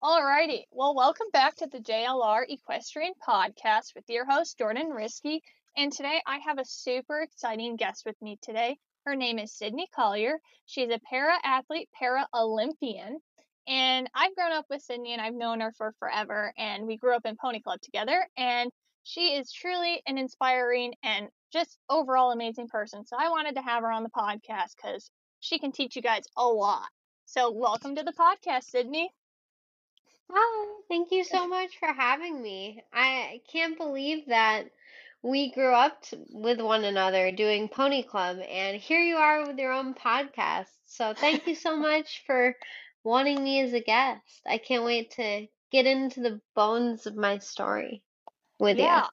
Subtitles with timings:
[0.00, 0.62] Alrighty.
[0.70, 5.42] Well, welcome back to the JLR Equestrian Podcast with your host, Jordan Risky.
[5.76, 8.78] And today I have a super exciting guest with me today.
[9.04, 10.38] Her name is Sydney Collier.
[10.66, 13.18] She's a para athlete, para Olympian.
[13.66, 16.54] And I've grown up with Sydney and I've known her for forever.
[16.56, 18.24] And we grew up in Pony Club together.
[18.36, 18.70] And
[19.02, 23.04] she is truly an inspiring and just overall amazing person.
[23.04, 25.10] So I wanted to have her on the podcast because
[25.40, 26.86] she can teach you guys a lot.
[27.24, 29.10] So welcome to the podcast, Sydney.
[30.30, 32.84] Hi, thank you so much for having me.
[32.92, 34.66] I can't believe that
[35.22, 39.58] we grew up t- with one another doing Pony Club, and here you are with
[39.58, 40.66] your own podcast.
[40.84, 42.54] So thank you so much for
[43.04, 44.42] wanting me as a guest.
[44.46, 48.02] I can't wait to get into the bones of my story
[48.58, 48.84] with you.
[48.84, 49.06] Yeah,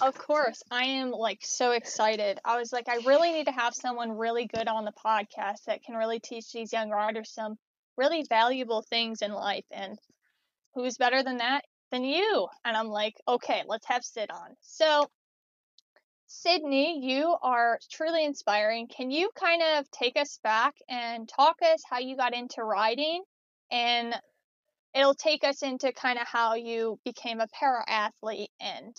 [0.00, 0.62] of course.
[0.70, 2.40] I am like so excited.
[2.44, 5.82] I was like, I really need to have someone really good on the podcast that
[5.82, 7.58] can really teach these young riders some
[7.98, 9.66] really valuable things in life.
[9.70, 9.98] And
[10.74, 12.48] who's better than that than you?
[12.64, 14.56] And I'm like, okay, let's have Sid on.
[14.60, 15.06] So,
[16.26, 18.86] Sydney, you are truly inspiring.
[18.86, 23.22] Can you kind of take us back and talk us how you got into riding?
[23.72, 24.14] And
[24.94, 28.94] it'll take us into kind of how you became a para athlete and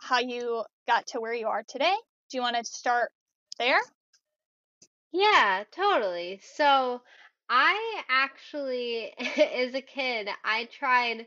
[0.00, 1.94] how you got to where you are today.
[2.30, 3.10] Do you want to start
[3.58, 3.80] there?
[5.12, 6.40] Yeah, totally.
[6.54, 7.02] So
[7.50, 11.26] I actually, as a kid, I tried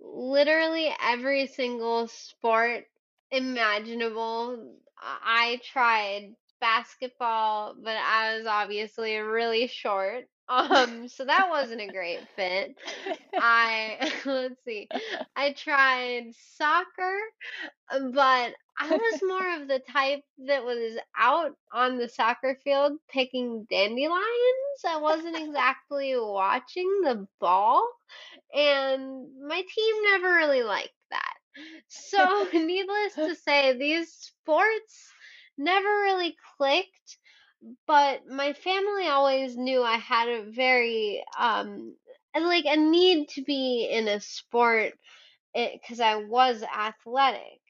[0.00, 2.86] literally every single sport
[3.32, 4.76] imaginable.
[5.00, 10.26] I tried basketball, but I was obviously really short.
[10.48, 12.76] Um, so that wasn't a great fit.
[13.38, 14.88] I let's see.
[15.36, 17.16] I tried soccer,
[18.12, 23.66] but I was more of the type that was out on the soccer field picking
[23.70, 24.82] dandelions.
[24.86, 27.88] I wasn't exactly watching the ball,
[28.54, 31.34] and my team never really liked that.
[31.88, 35.14] So, needless to say, these sports
[35.58, 37.18] never really clicked,
[37.86, 41.96] but my family always knew I had a very um
[42.38, 44.94] like a need to be in a sport
[45.54, 47.61] because I was athletic.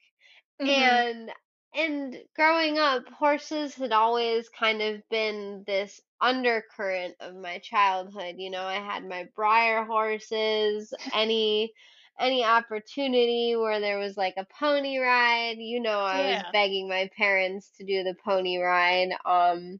[0.59, 1.31] Hmm And
[1.73, 8.35] and growing up, horses had always kind of been this undercurrent of my childhood.
[8.37, 11.73] You know, I had my Breyer horses, any
[12.19, 17.09] any opportunity where there was like a pony ride, you know, I was begging my
[17.17, 19.09] parents to do the pony ride.
[19.25, 19.79] Um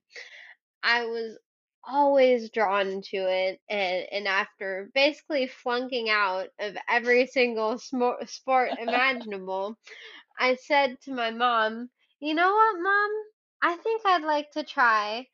[0.84, 1.38] I was
[1.84, 8.74] always drawn to it and and after basically flunking out of every single smo- sport
[8.78, 9.78] imaginable
[10.44, 11.90] I said to my mom,
[12.20, 13.12] "You know what, mom?
[13.62, 15.28] I think I'd like to try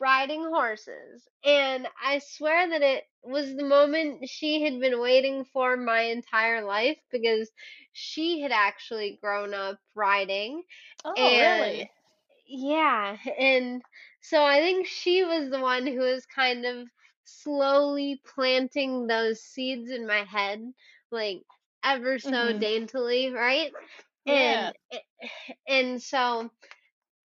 [0.00, 5.76] riding horses." And I swear that it was the moment she had been waiting for
[5.76, 7.50] my entire life because
[7.92, 10.62] she had actually grown up riding
[11.04, 11.90] Oh, and really?
[12.46, 13.82] yeah, and
[14.20, 16.88] so I think she was the one who was kind of
[17.24, 20.60] slowly planting those seeds in my head,
[21.10, 21.42] like
[21.84, 23.72] ever so hmm daintily, right?
[24.24, 24.70] Yeah.
[24.70, 26.50] And eh, it- and so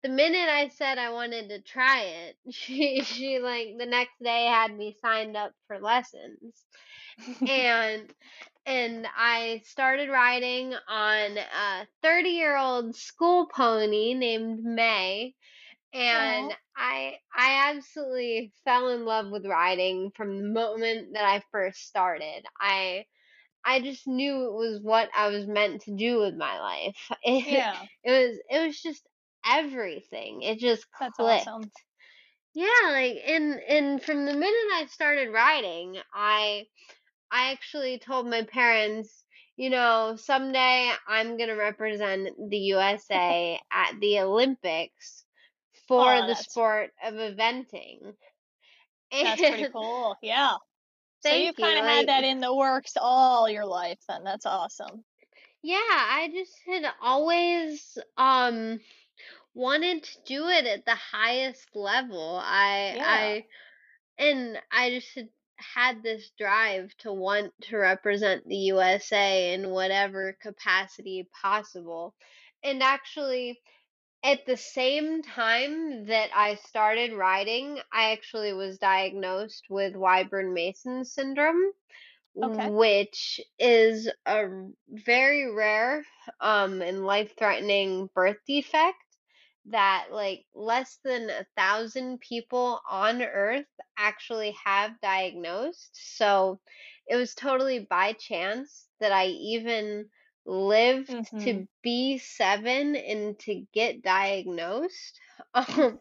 [0.04, 4.46] the minute I said I wanted to try it, she she like the next day
[4.48, 6.66] had me signed up for lessons.
[7.48, 8.14] And
[8.66, 15.36] and I started riding on a 30-year-old school pony named May
[15.94, 21.44] and Oh, I I absolutely fell in love with riding from the moment that I
[21.52, 22.46] first started.
[22.60, 23.06] I
[23.66, 26.98] I just knew it was what I was meant to do with my life.
[27.24, 27.86] It, yeah.
[28.04, 29.08] it was it was just
[29.46, 30.42] everything.
[30.44, 31.48] It just That's clicked.
[31.48, 31.72] awesome.
[32.54, 36.68] Yeah, like and and from the minute I started writing, I
[37.32, 39.26] I actually told my parents,
[39.58, 45.26] you know, someday I'm going to represent the USA at the Olympics
[45.88, 48.16] for Oh, the sport of eventing.
[49.22, 50.18] that's pretty cool.
[50.22, 50.58] Yeah.
[51.22, 51.66] So you've you.
[51.66, 54.24] kind of had that in the works all your life then.
[54.24, 55.06] That's awesome.
[55.64, 58.80] yeah, I just had always um
[59.54, 62.40] wanted to do it at the highest level.
[62.44, 63.04] I Yeah.
[63.04, 63.46] I
[64.18, 70.38] and I just had had this drive to want to represent the USA in whatever
[70.42, 72.16] capacity possible.
[72.64, 73.60] And actually
[74.24, 81.06] at the same time that I started writing, I actually was diagnosed with Wyburn Mason
[81.06, 81.72] syndrome,
[82.44, 82.72] Okay.
[82.74, 84.48] which is a
[84.90, 86.06] very rare
[86.42, 88.98] um and life-threatening birth defect
[89.66, 95.92] that like less than a thousand people on earth actually have diagnosed.
[96.18, 96.60] So
[97.08, 100.10] it was totally by chance that I even
[100.46, 101.40] lived Mhm.
[101.40, 105.20] to be seven and to get diagnosed.
[105.54, 106.00] Um,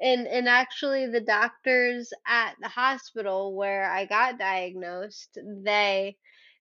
[0.00, 6.16] and and actually the doctors at the hospital where I got diagnosed, they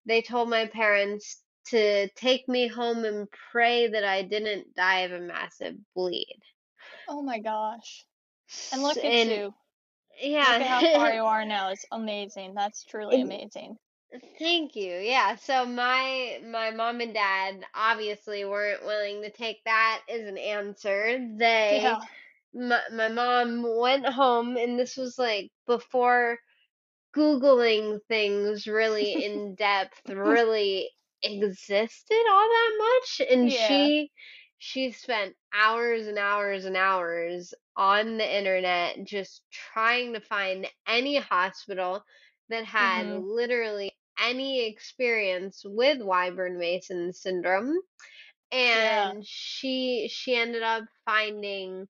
[0.05, 5.11] they told my parents to take me home and pray that I didn't die of
[5.11, 6.41] a massive bleed.
[7.07, 8.07] Oh my gosh.
[8.71, 9.55] And look at And you.
[10.41, 11.69] Look at how far you are now.
[11.69, 12.53] It's amazing.
[12.55, 13.77] That's truly amazing.
[14.37, 14.95] Thank you.
[14.97, 20.37] Yeah, so my my mom and dad obviously weren't willing to take that as an
[20.37, 21.19] answer.
[21.37, 21.99] They Yeah.
[22.53, 26.39] my, my mom went home and this was like before
[27.15, 30.89] Googling things really in depth really
[31.23, 33.89] existed all that much and Yeah.
[33.91, 34.11] she
[34.59, 41.17] she spent hours and hours and hours on the internet just trying to find any
[41.17, 42.03] hospital
[42.49, 43.25] that had Mhm.
[43.25, 47.79] literally any experience with Wyburn Mason syndrome
[48.73, 49.11] Yeah.
[49.13, 51.87] and she she ended up finding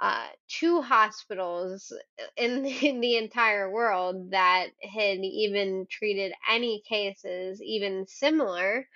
[0.00, 1.92] uh, two hospitals
[2.36, 8.88] in the, in the entire world that had even treated any cases even similar.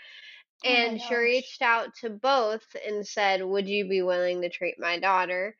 [0.64, 4.76] Oh And she reached out to both and said, Would you be willing to treat
[4.78, 5.56] my daughter?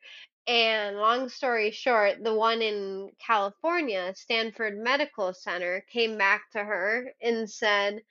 [0.47, 7.13] And long story short, the one in California, Stanford Medical Center, came back to her
[7.21, 8.01] and said,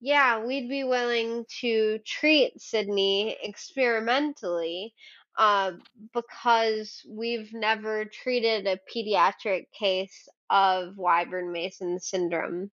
[0.00, 4.94] yeah, we'd be willing to treat Sydney experimentally
[5.38, 5.72] uh,
[6.12, 12.70] because we've never treated a pediatric case of Wyburn Mason syndrome.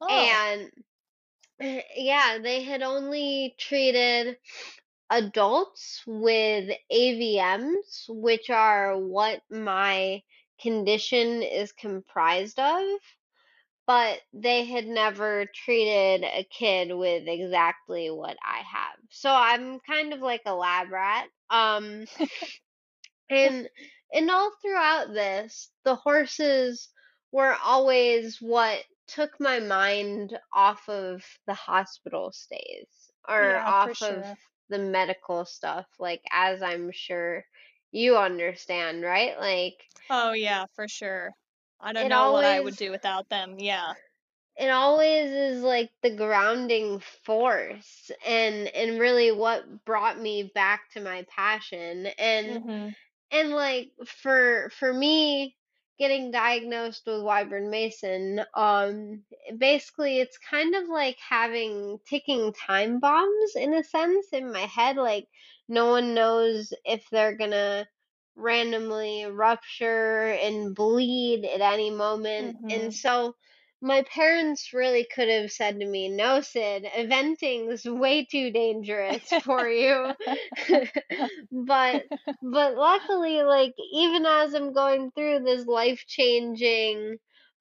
[0.00, 0.08] Oh.
[0.08, 0.70] And
[1.96, 4.36] yeah, they had only treated
[5.10, 10.22] adults with AVMs, which are what my
[10.60, 12.84] condition is comprised of
[13.86, 18.98] but they had never treated a kid with exactly what I have.
[19.10, 21.28] So I'm kind of like a lab rat.
[21.50, 22.06] Um
[23.30, 23.68] and
[24.12, 26.88] and all throughout this, the horses
[27.32, 32.88] were always what took my mind off of the hospital stays
[33.28, 34.38] or Yeah, off of sure.
[34.68, 37.44] The medical stuff like as I'm sure
[37.92, 39.38] you understand, right?
[39.38, 39.76] Like
[40.08, 41.34] Oh yeah, for sure.
[41.78, 43.58] I don't know what I would do without them.
[43.58, 43.94] Yeah.
[44.56, 51.00] it always is like the grounding force and and really what brought me back to
[51.00, 52.94] my passion and Mhm.
[53.32, 55.56] and like for for me
[55.98, 59.22] getting diagnosed with Wyburn Mason um
[59.58, 64.96] basically it's kind of like having ticking time bombs in a sense in my head
[64.96, 65.26] like
[65.68, 67.86] no one knows if they're gonna
[68.36, 72.94] randomly rupture and bleed at any moment and Mhm.
[72.94, 73.34] so
[73.84, 79.68] my parents really could have said to me, No, Sid, eventing's way too dangerous for
[79.68, 80.12] you.
[81.52, 82.04] but
[82.42, 87.16] but luckily like even as i'm going through this life changing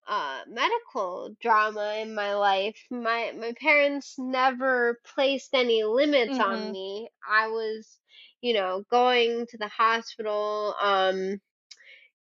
[0.07, 6.71] uh medical drama in my life my my parents never placed any limits on mhm.
[6.71, 7.99] me i was
[8.41, 11.39] you know going to the hospital um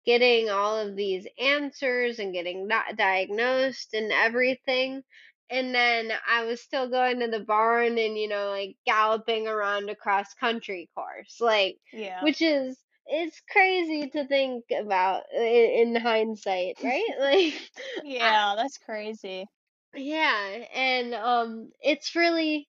[0.04, 5.02] getting all of these answers and getting not diagnosed and everything.
[5.50, 9.90] And then I was still going to the barn and, you know, like galloping around
[9.90, 11.40] a cross country course.
[11.40, 12.21] Like, Yeah.
[12.21, 17.09] which is, it's crazy to think about in, in hindsight, right?
[17.18, 17.54] Like,
[18.00, 19.47] Yeah, that's crazy.
[19.94, 20.64] yeah.
[20.75, 22.68] And, um, it's really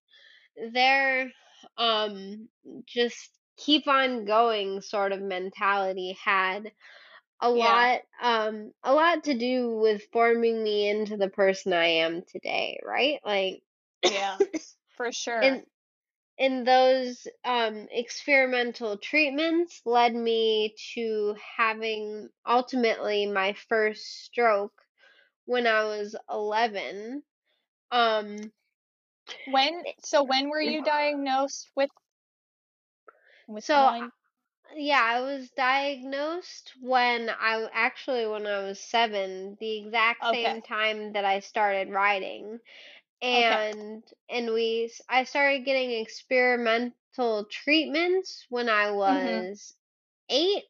[0.74, 1.32] their,
[1.78, 2.50] um,
[2.88, 6.72] just keep on going sort of mentality had
[7.44, 7.86] a Yeah.
[7.90, 12.80] lot um a lot to do with forming me into the person I am today,
[12.86, 13.20] right?
[13.26, 13.64] Like
[14.04, 14.42] Yeah.
[14.98, 15.50] For sure.
[15.50, 15.66] and
[16.40, 24.74] and those um experimental treatments led me to having ultimately my first stroke
[25.46, 27.24] when I was 11.
[27.92, 28.52] Um
[29.46, 31.90] When so when were you diagnosed with
[33.48, 33.92] with so?
[34.76, 40.26] Yeah, I was diagnosed when I actually when I was 7, the exact Okay.
[40.26, 42.60] same time that I started riding.
[43.34, 43.62] Okay.
[43.62, 49.46] and and we I started getting experimental treatments when I Mhm.
[49.46, 49.76] was
[50.30, 50.66] 8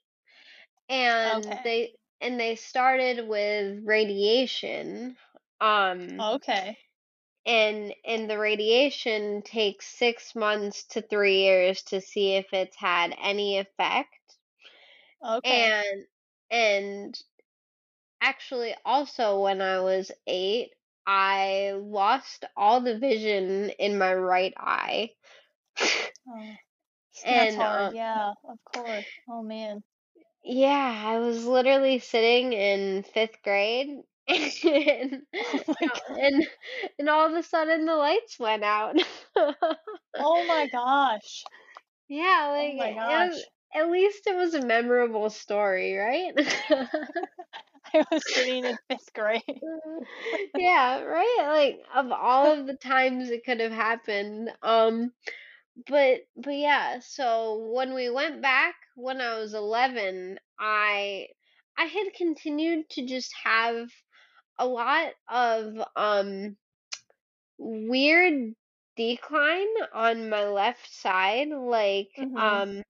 [0.89, 1.63] and Okay.
[1.63, 5.17] they and they started with radiation
[5.61, 6.77] um Okay.
[7.45, 13.15] And and the radiation takes six months to three years to see if it's had
[13.21, 14.37] any effect
[15.23, 15.73] Okay.
[15.83, 16.05] and
[16.51, 17.21] and
[18.21, 20.71] actually also when i was eight
[21.05, 25.11] i lost all the vision in my right eye
[26.27, 26.57] Oh,
[27.29, 27.87] that's and hard.
[27.87, 29.05] um Yeah, of course.
[29.27, 29.83] Oh man.
[30.43, 33.89] yeah i was literally sitting in fifth grade
[34.27, 35.23] and
[35.81, 36.47] Oh and
[36.99, 38.95] and all of a sudden the lights went out
[40.17, 41.47] Oh my gosh.
[42.07, 46.33] Yeah, Oh like my it was, at least it was a memorable story, right?
[47.93, 49.43] I was sitting in fifth grade.
[50.53, 51.37] Yeah, right?
[51.41, 54.51] Like of all of the times it could have happened.
[54.61, 55.13] Um
[55.87, 61.27] but but yeah, so when we went back when I was 11, I
[61.77, 63.89] I had continued to just have
[64.59, 66.57] a lot of um
[67.57, 68.53] weird
[68.95, 72.33] decline on my left side like Mhm.
[72.35, 72.83] um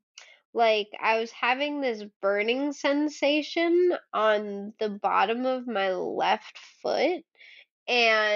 [0.54, 7.22] like I was having this burning sensation on the bottom of my left foot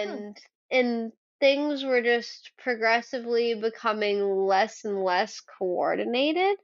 [0.03, 0.19] Hmm.
[0.19, 0.37] and
[0.71, 6.57] and things were just progressively becoming less and less coordinated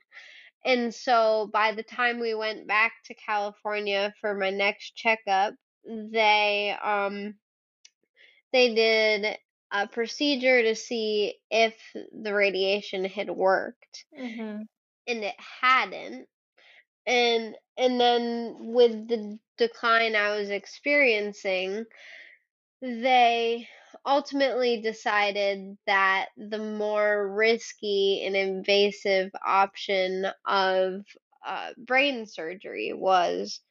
[0.66, 5.54] and so by the time we went back to California for my next checkup
[5.86, 7.36] they um
[8.54, 9.38] they did
[9.72, 11.76] a procedure to see if
[12.14, 14.68] the radiation had worked Mhm.
[15.08, 16.28] and it hadn't
[17.08, 21.86] and and then with the decline I was experiencing,
[22.82, 23.68] they
[24.06, 31.06] ultimately decided that the more risky and invasive option of
[31.46, 33.62] uh, brain surgery was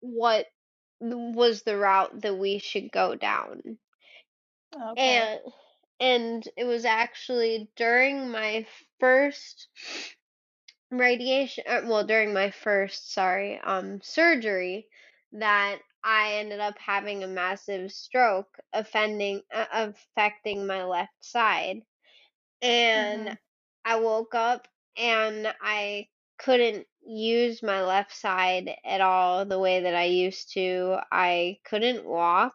[0.00, 0.46] what
[1.00, 3.78] was the route that we should go down.
[4.74, 5.28] Okay.
[5.28, 5.40] And
[6.00, 8.66] and it was actually during my
[9.00, 9.68] first
[10.90, 14.86] radiation uh, well during my first sorry um surgery
[15.32, 21.82] that I ended up having a massive stroke offending uh, affecting my left side
[22.62, 23.38] and Mhm.
[23.84, 29.94] I woke up and I couldn't use my left side at all the way that
[29.96, 30.98] I used to.
[31.12, 32.54] I couldn't walk.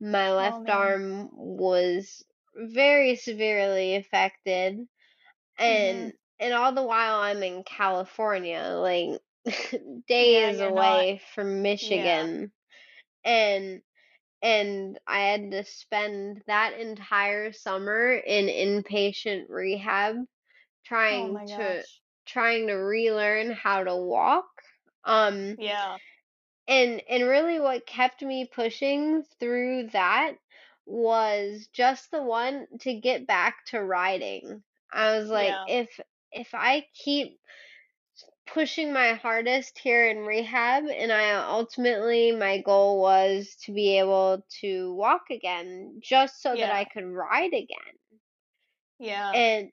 [0.00, 1.04] My Oh left man.
[1.08, 4.78] arm was very severely affected
[5.64, 6.06] Mhm.
[6.06, 9.20] and and all the while I'm in California, like
[10.08, 10.60] days not.
[10.60, 12.28] away from Yeah.
[12.42, 12.52] Michigan,
[13.24, 13.82] and
[14.42, 20.16] and I had to spend that entire summer in inpatient rehab
[21.10, 22.00] Oh trying my to gosh.
[22.26, 24.46] Trying to relearn how to walk.
[25.04, 25.98] Um Yeah.
[26.68, 30.34] and and really what kept me pushing through that
[30.86, 34.62] was just the one to get back to riding.
[34.92, 35.64] I was like Yeah.
[35.66, 36.00] if
[36.32, 37.38] if I keep
[38.46, 44.44] pushing my hardest here in rehab and I ultimately my goal was to be able
[44.60, 47.96] to walk again just so that I could ride again.
[48.98, 49.34] Yeah.
[49.34, 49.70] And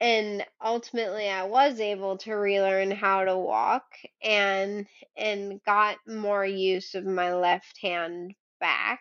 [0.00, 3.84] and ultimately I was able to relearn how to walk
[4.22, 4.86] and
[5.16, 9.00] and got more use of my left hand back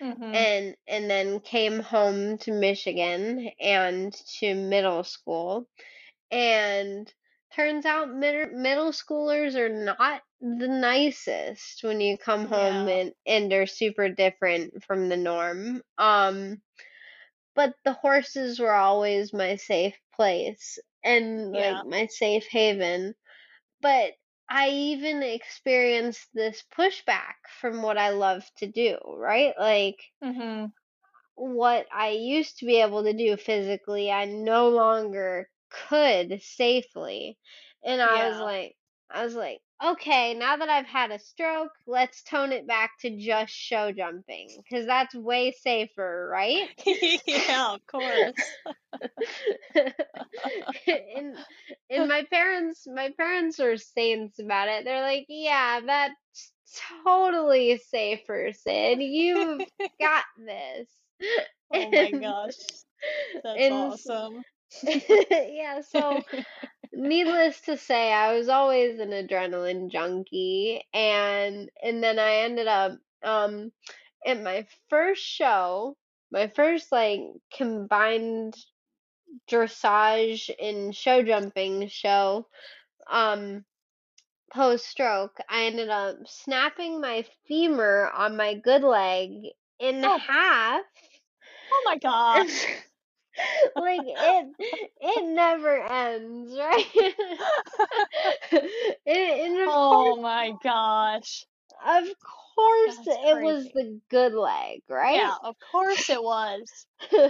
[0.00, 0.32] Mhm.
[0.34, 5.68] and and then came home to Michigan and to middle school
[6.30, 7.12] and
[7.54, 12.88] turns out mid- middle schoolers are not the nicest when you come home Yeah.
[12.88, 16.60] and and they're super different from the norm um
[17.54, 21.84] but the horses were always my safe place and like Yeah.
[21.84, 23.14] my safe haven.
[23.80, 24.14] But
[24.48, 29.54] I even experienced this pushback from what I love to do, right?
[29.58, 30.72] Like Mhm.
[31.36, 35.48] what I used to be able to do physically, I no longer
[35.88, 37.38] could safely.
[37.84, 38.76] And I was like,
[39.10, 43.16] I was like, okay, now that I've had a stroke, let's tone it back to
[43.18, 46.68] just show jumping because that's way safer, right?
[47.26, 48.56] yeah, of course.
[50.88, 51.36] and
[51.90, 54.84] and my parents my parents are saints about it.
[54.84, 56.52] They're like, "Yeah, that's
[57.04, 59.00] totally safer, Sid.
[59.02, 59.66] You've
[60.00, 60.88] got this."
[61.72, 62.56] oh my And gosh.
[63.42, 64.44] That's and awesome.
[65.30, 66.22] yeah, so
[66.92, 72.92] needless to say, I was always an adrenaline junkie and and then I ended up
[73.24, 73.72] um
[74.26, 75.96] at my first show,
[76.30, 77.20] my first like
[77.56, 78.54] combined
[79.50, 82.46] dressage and show jumping show
[83.10, 83.64] um
[84.52, 89.30] post stroke i ended up snapping my femur on my good leg
[89.78, 90.84] in oh, half
[91.70, 92.66] Oh my gosh.
[93.76, 94.46] like it
[95.00, 97.14] it never ends, right?
[98.52, 98.62] of
[99.66, 101.46] Oh course my gosh.
[101.86, 102.04] of
[102.54, 105.16] course it was the good leg, right?
[105.16, 106.86] Yeah, of course it was.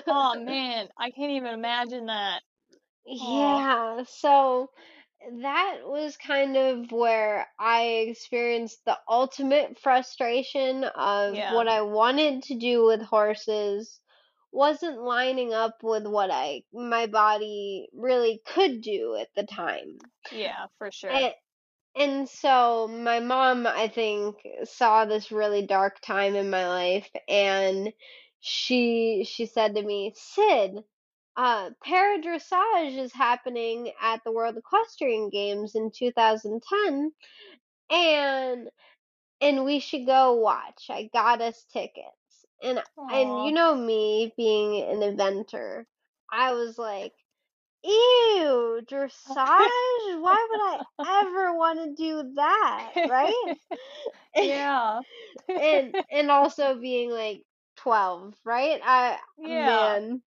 [0.07, 2.43] Oh man, I can't even imagine that.
[3.09, 4.71] Oh, Yeah, so
[5.43, 11.55] that was kind of where I experienced the ultimate frustration of yeah.
[11.55, 14.01] what I wanted to do with horses
[14.53, 19.99] wasn't lining up with what I my body really could do at the time.
[20.31, 21.11] Yeah, for sure.
[21.97, 27.93] And so my mom, I think, saw this really dark time in my life and
[28.41, 30.85] she she said to me, "Sid,
[31.37, 37.13] uh para dressage is happening at the World Equestrian Games in 2010
[37.91, 38.71] and
[39.41, 40.87] and we should go watch.
[40.91, 45.87] I got us tickets." And and you know me being an eventer,
[46.33, 47.15] I was like,
[47.85, 50.21] Ew, dressage?
[50.21, 53.45] Why would I ever want to do that, right?
[54.37, 55.03] yeah.
[55.57, 57.43] and and also being like
[57.77, 58.81] 12, right?
[58.85, 59.97] I Yeah.
[59.97, 60.23] man,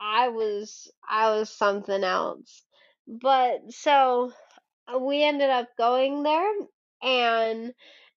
[0.00, 2.64] I was I was something else.
[3.06, 4.32] But so
[4.92, 6.52] uh, we ended up going there
[7.02, 7.72] and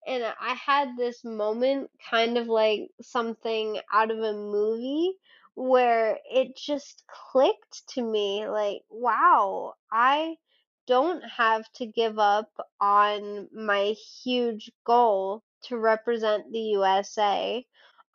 [0.07, 5.13] and I had this moment kind of like something out of a movie
[5.61, 10.37] where it just clicked to me like wow I
[10.87, 17.65] don't have to give up on my huge goal to represent the USA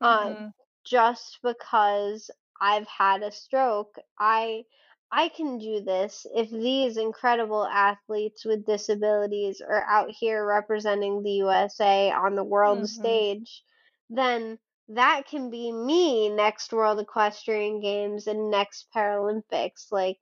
[0.03, 0.53] uh Mhm.
[0.85, 4.65] just because I've had a stroke I
[5.13, 11.33] I can do this if these incredible athletes with disabilities are out here representing the
[11.45, 12.89] USA on the world Mhm.
[12.89, 13.65] stage,
[14.11, 19.91] then that can be me next World Equestrian Games and next Paralympics.
[19.93, 20.19] Like,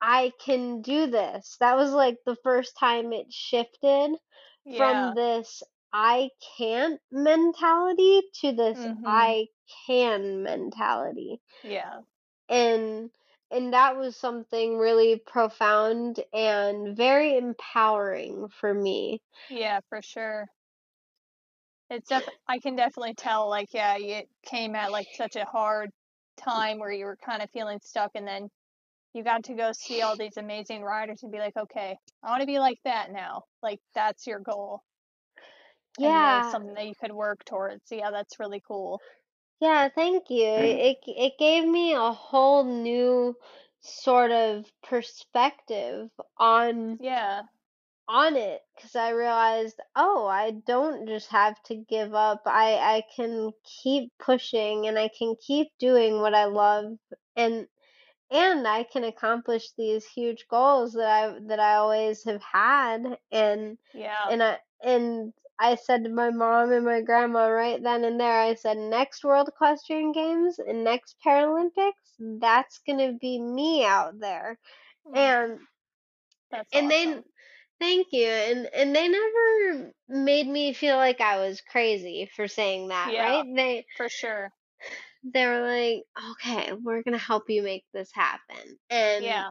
[0.00, 1.56] I can do this.
[1.60, 4.16] That was like the first time it shifted
[4.64, 4.74] Yeah.
[4.76, 5.62] from this
[5.92, 9.04] I can't mentality to this Mhm.
[9.04, 9.48] I
[9.86, 12.02] can mentality Yeah.
[12.48, 13.10] and
[13.50, 19.20] and that was something really profound and very empowering for me.
[19.48, 20.48] Yeah, for sure.
[21.90, 25.90] It's def I can definitely tell like yeah, it came at like such a hard
[26.38, 28.48] time where you were kind of feeling stuck and then
[29.14, 32.42] you got to go see all these amazing riders and be like, "Okay, I want
[32.42, 34.84] to be like that now." Like that's your goal
[36.02, 37.90] and really Yeah, something that you could work towards.
[37.90, 39.02] Yeah, that's really cool.
[39.60, 40.44] yeah, thank you.
[40.44, 43.36] It it gave me a whole new
[43.80, 47.42] sort of perspective on Yeah.
[48.10, 52.42] On it because I realized, oh, I don't just have to give up.
[52.46, 56.98] I I can keep pushing and I can keep doing what I love
[57.36, 57.68] and
[58.30, 63.78] and I can accomplish these huge goals that I that I always have had and
[63.92, 64.30] Yeah.
[64.30, 68.40] and I and I said to my mom and my grandma right then and there
[68.40, 74.18] I said next World Equestrian Games and next Paralympics that's going to be me out
[74.20, 74.58] there
[75.06, 75.60] Mm, and
[76.50, 77.24] That's and they awesome.
[77.80, 82.88] Thank you and and they never made me feel like I was crazy for saying
[82.88, 84.52] that Yeah, right they for sure.
[85.24, 89.50] they were like okay we're going to help you make this happen and Yeah.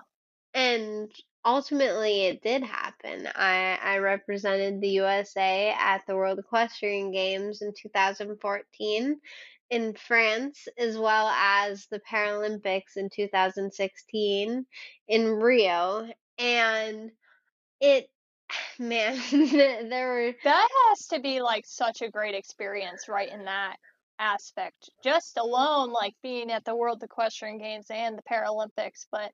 [0.56, 1.12] And
[1.46, 3.28] ultimately, it did happen.
[3.36, 9.22] I, I represented the USA at the World Equestrian Games in 2014
[9.72, 14.65] in France, as well as the Paralympics in 2016
[15.08, 16.10] in Rio.
[16.39, 17.12] And
[17.82, 18.10] it,
[18.80, 19.20] man,
[19.90, 23.78] there were, That has to be like such a great experience, right, in that
[24.20, 24.90] aspect.
[25.02, 29.32] Just alone, like being at the World Equestrian Games and the Paralympics, but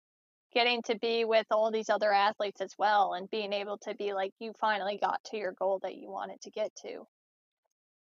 [0.54, 4.14] getting to be with all these other athletes as well and being able to be
[4.14, 7.08] like, you finally got to your goal that you wanted to get to.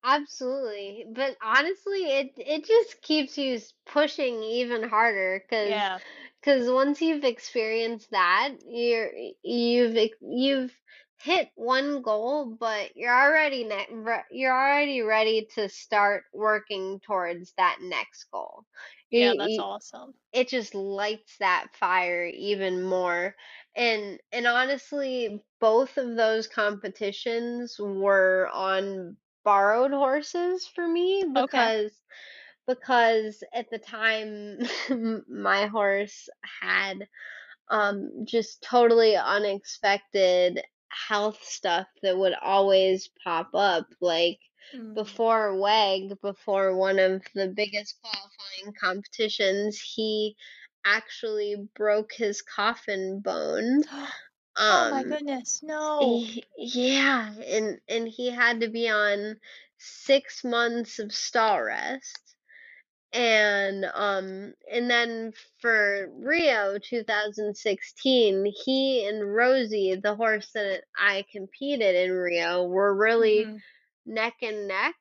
[0.05, 1.07] Absolutely.
[1.13, 5.99] But honestly, it it just keeps you pushing even harder cuz Yeah.
[6.43, 10.77] cuz once you've experienced that, you're you've you've
[11.23, 17.53] hit one goal, but you're already ne- re- you're already ready to start working towards
[17.57, 18.65] that next goal.
[19.11, 20.15] Yeah, that's awesome.
[20.33, 23.35] it just lights that fire even more.
[23.77, 31.73] And and honestly, both of those competitions were on borrowed horses for me Okay.
[31.73, 32.01] because
[32.67, 34.59] because at the time
[35.29, 36.29] my horse
[36.61, 37.09] had
[37.71, 40.63] um just totally unexpected
[41.09, 44.39] health stuff that would always pop up like
[44.75, 44.95] Mm.
[44.95, 50.37] before WEG, before one of the biggest qualifying competitions, he
[50.85, 53.83] actually broke his coffin bone.
[54.69, 56.25] oh my Um, goodness, no.
[56.25, 59.37] he- yeah, and and he had to be on
[59.79, 62.22] six months of stall rest.
[63.15, 71.95] And um and then for Rio 2016, he and Rosie, the horse that I competed
[71.97, 73.63] in Rio, were really Mhm.
[74.07, 74.97] neck and neck.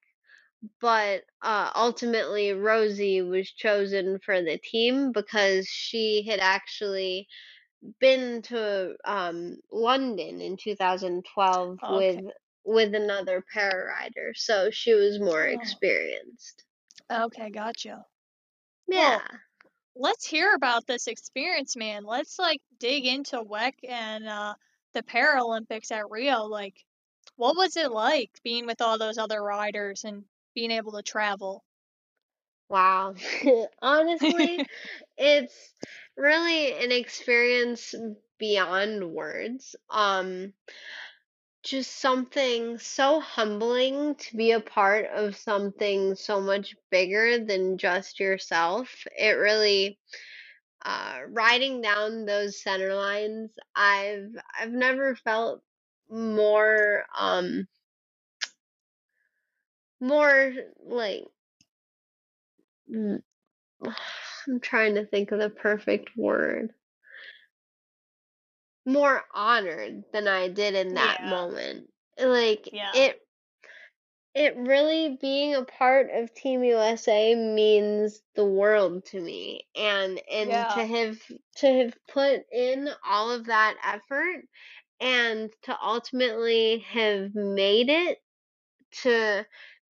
[0.82, 7.28] But uh, ultimately, Rosie was chosen for the team because she had actually
[8.00, 12.22] been to um, London in 2012 Okay.
[12.22, 12.22] with
[12.66, 15.48] with another para rider, so she was more Oh.
[15.48, 16.66] experienced.
[17.12, 18.06] Okay, gotcha.
[18.88, 19.22] Yeah.
[19.96, 22.04] Let's hear about this experience, man.
[22.04, 24.56] Let's like dig into WEG and uh,
[24.94, 26.46] the Paralympics at Rio.
[26.46, 26.86] Like,
[27.36, 31.64] what was it like being with all those other riders and being able to travel?
[32.70, 33.16] Wow.
[33.82, 34.64] Honestly,
[35.18, 35.74] it's
[36.18, 37.94] really an experience
[38.40, 39.76] beyond words.
[39.90, 40.54] Um,
[41.64, 48.20] just something so humbling to be a part of something so much bigger than just
[48.20, 49.06] yourself.
[49.18, 50.00] It really
[50.86, 55.62] uh riding down those center lines, I've I've never felt
[56.10, 57.68] more um
[60.02, 60.54] more
[60.86, 61.26] like
[64.48, 66.74] I'm trying to think of the perfect word.
[68.92, 71.24] More honored than I did in that Yeah.
[71.24, 71.92] moment.
[72.20, 72.92] Like Yeah.
[72.94, 73.22] it
[74.34, 79.68] it really being a part of Team USA means the world to me.
[79.76, 81.18] And and to have
[81.58, 84.46] to have put in all of that effort
[85.02, 88.20] and to ultimately have made it
[89.04, 89.46] to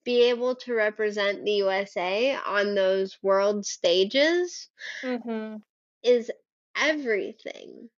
[0.06, 4.70] be able to represent the USA on those world stages
[5.04, 5.62] Mhm.
[6.04, 6.32] is
[6.76, 7.90] everything.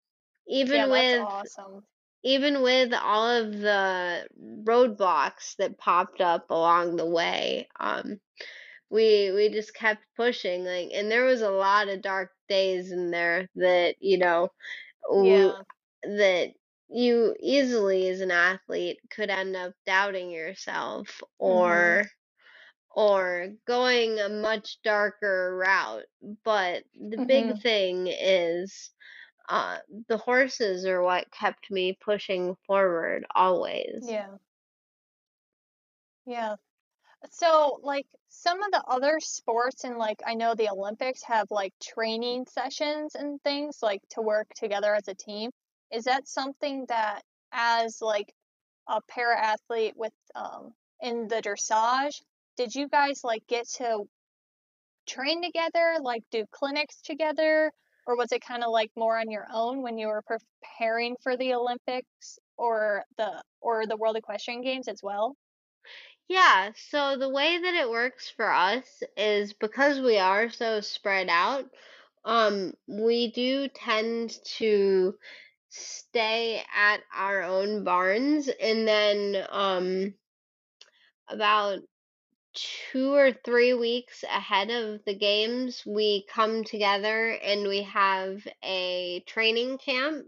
[0.48, 1.86] Even Yeah, with awesome.
[2.24, 4.28] even with all of the
[4.64, 8.20] roadblocks that popped up along the way, um,
[8.92, 10.66] we we just kept pushing.
[10.66, 14.50] Like, and there was a lot of dark days in there that you know,
[15.16, 15.64] Yeah.
[16.04, 16.54] that
[16.90, 22.00] you easily as an athlete could end up doubting yourself Mhm.
[22.00, 22.06] or
[22.96, 26.06] or going a much darker route.
[26.46, 27.60] But the big Mhm.
[27.60, 28.92] thing is
[29.50, 29.78] uh,
[30.08, 34.04] the horses are what kept me pushing forward always.
[34.04, 34.38] Yeah.
[36.26, 36.56] Yeah.
[37.32, 41.74] So, like some of the other sports and like I know the Olympics have like
[41.82, 45.52] training sessions and things like to work together as a team.
[45.92, 48.34] Is that something that as like
[48.88, 52.22] a para athlete with um in the dressage,
[52.58, 54.08] did you guys like get to
[55.06, 57.72] train together, like do clinics together,
[58.06, 61.38] or was it kind of like more on your own when you were preparing for
[61.38, 65.36] the Olympics or the or the World Equestrian Games as well?
[66.28, 71.30] Yeah, so the way that it works for us is because we are so spread
[71.30, 71.70] out,
[72.26, 75.18] um, we do tend to
[75.70, 80.16] stay at our own barns and then um
[81.30, 81.80] about
[82.54, 89.22] two or three weeks ahead of the games, we come together and we have a
[89.28, 90.28] training camp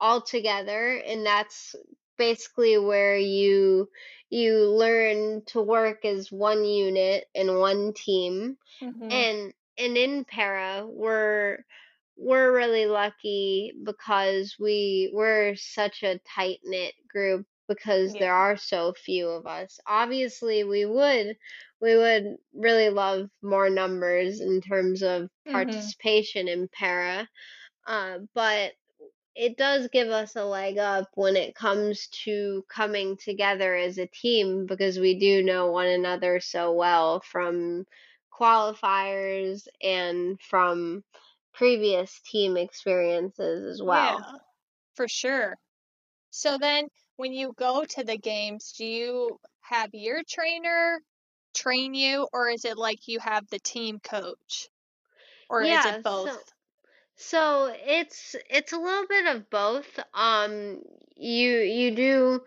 [0.00, 1.74] all together and that's
[2.18, 3.88] basically where you
[4.30, 9.10] you learn to work as one unit and one team Mhm.
[9.10, 11.58] and and in para we're
[12.16, 18.92] we're really lucky because we we're such a tight knit group because there are so
[18.94, 21.36] few of us obviously we would
[21.80, 25.94] we would really love more numbers in terms of Mhm.
[25.98, 27.28] participation in para
[27.86, 28.72] uh, but
[29.34, 34.06] it does give us a leg up when it comes to coming together as a
[34.06, 37.84] team because we do know one another so well from
[38.32, 41.04] qualifiers and from
[41.52, 44.24] previous team experiences as Yeah, well.
[44.94, 45.58] for sure.
[46.30, 51.00] So then when you go to the games, do you have your trainer
[51.54, 54.68] train you or is it like you have the team coach?
[55.48, 56.36] Or is it both?
[56.36, 56.42] so
[57.16, 59.98] so it's it's a little bit of both.
[60.14, 60.82] Um
[61.16, 62.44] you you do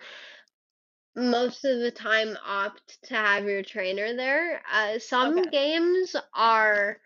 [1.16, 4.62] most of the time opt to have your trainer there.
[4.72, 5.50] Uh, some Okay.
[5.50, 7.00] games are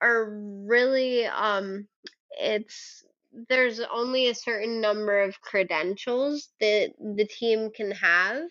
[0.00, 1.88] are really um
[2.38, 3.04] it's
[3.48, 8.42] there's only a certain number of credentials that the team can have.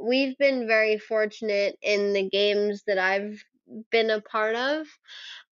[0.00, 3.42] We've been very fortunate in the games that I've
[3.90, 4.86] been a part of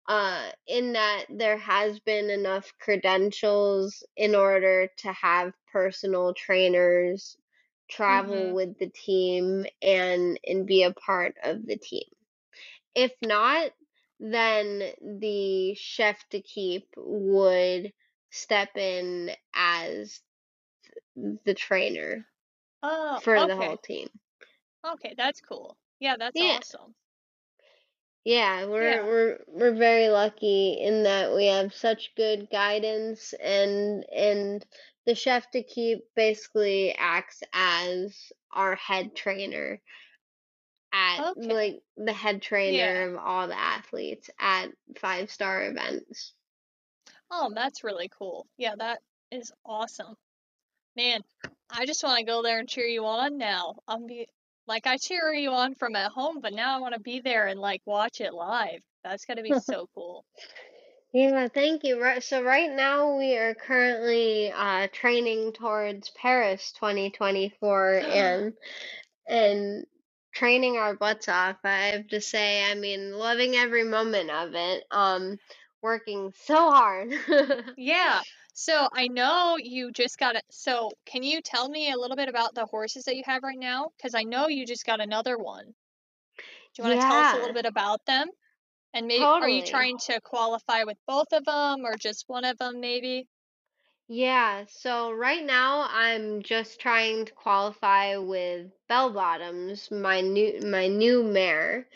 [0.09, 7.37] uh, in that there has been enough credentials in order to have personal trainers
[7.91, 8.55] travel Mhm.
[8.55, 12.05] with the team and and be a part of the team.
[12.97, 13.73] If not,
[14.19, 17.93] then the chef d'equipe would
[18.37, 20.23] step in as
[21.17, 22.27] the trainer
[22.83, 24.09] Oh, for the whole team.
[24.83, 25.77] Okay, that's cool.
[25.99, 26.41] Yeah, that's Yeah.
[26.41, 26.95] awesome.
[28.25, 29.07] Yeah, we're Yeah.
[29.07, 34.67] we're we're very lucky in that we have such good guidance and and
[35.07, 39.81] the chef d'equipe basically acts as our head trainer
[40.93, 41.51] at Okay.
[41.51, 42.93] like the head trainer Yeah.
[43.11, 46.35] of all the athletes at five star events.
[47.31, 48.47] Oh, that's really cool.
[48.57, 50.17] Yeah, that is awesome.
[50.97, 51.23] Man,
[51.71, 53.77] I just want to go there and cheer you on now.
[53.87, 54.29] I'm be
[54.67, 57.47] like I cheer you on from at home, but now I want to be there
[57.47, 58.83] and like watch it live.
[59.05, 60.25] That's gonna be so cool.
[61.13, 62.03] Yeah, thank you.
[62.03, 68.53] Right, so right now we are currently uh, training towards Paris 2024 and
[69.29, 69.87] and
[70.35, 71.57] training our butts off.
[71.65, 74.85] I have to say, I mean, loving every moment of it.
[74.91, 75.39] Um,
[75.87, 77.15] working so hard.
[77.77, 78.23] Yeah.
[78.55, 80.45] So I know you just got it.
[80.51, 83.59] So can you tell me a little bit about the horses that you have right
[83.59, 83.91] now?
[83.97, 85.67] Because I know you just got another one.
[85.67, 85.75] Do
[86.79, 88.29] you want to tell us a little bit about them?
[88.95, 92.59] And maybe are you trying to qualify with both of them or just one of
[92.59, 93.29] them maybe?
[94.09, 100.89] Yeah, so right now I'm just trying to qualify with Bell Bottoms, my new my
[100.89, 101.89] new mare,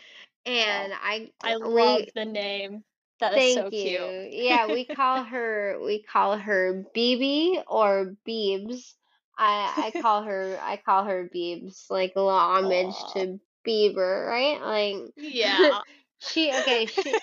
[0.66, 2.84] oh, and Oh, I I love we the name.
[3.20, 3.92] That is so thank cute.
[3.92, 4.28] you.
[4.30, 8.94] Yeah, we call her we call her BB or Beebs.
[9.38, 13.12] I I call her I call her Beebs, like a little homage Aw.
[13.14, 14.60] to Bieber, right?
[14.60, 15.80] Like Yeah.
[16.18, 17.20] she okay, she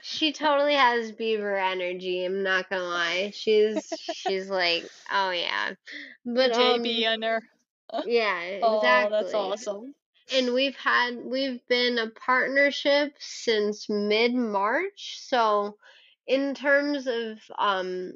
[0.00, 3.30] she totally has Bieber energy, I'm not gonna lie.
[3.34, 5.72] She's she's like, oh yeah.
[6.24, 7.42] But JB um her.
[8.04, 8.62] yeah, exactly.
[8.62, 9.94] Oh, that's awesome.
[10.32, 15.18] And we've had we've been a partnership since mid-March.
[15.20, 15.76] So
[16.26, 18.14] in terms of um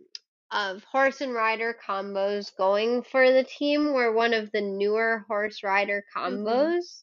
[0.50, 5.62] of horse and rider combos going for the team, we're one of the newer horse
[5.62, 6.74] rider Mhm.
[6.76, 7.02] combos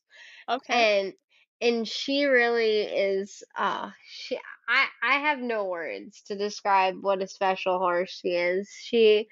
[0.50, 0.91] Okay.
[0.91, 1.13] and
[1.62, 7.28] and she really is uh she I I have no words to describe what a
[7.28, 8.69] special horse she is.
[8.84, 9.30] She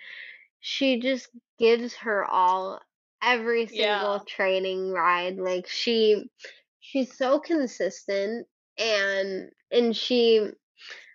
[0.60, 2.82] she just gives her all
[3.22, 4.20] every single Yeah.
[4.22, 5.38] training ride.
[5.38, 6.30] Like she
[6.80, 10.48] she's so consistent and and she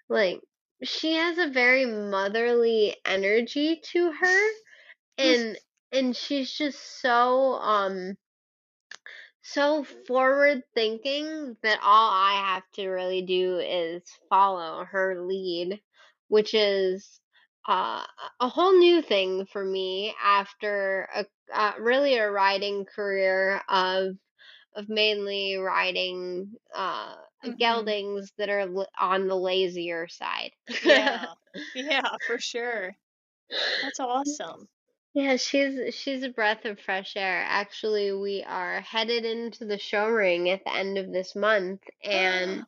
[0.09, 0.41] like
[0.83, 4.49] she has a very motherly energy to her
[5.19, 5.59] and
[5.93, 8.17] and she's just so um
[9.43, 15.81] so forward thinking that all I have to really do is follow her lead,
[16.29, 17.21] which is
[17.67, 18.05] uh,
[18.41, 24.17] a whole new thing for me after a uh, really a riding career of
[24.77, 27.57] of mainly riding uh, Mhm.
[27.59, 30.53] geldings that are l- on the lazier side.
[30.81, 31.27] Yeah.
[31.75, 32.97] Yeah, for sure.
[33.81, 34.69] That's awesome.
[35.15, 37.43] Yeah, she's she's a breath of fresh air.
[37.49, 42.67] Actually, we are headed into the show ring at the end of this month and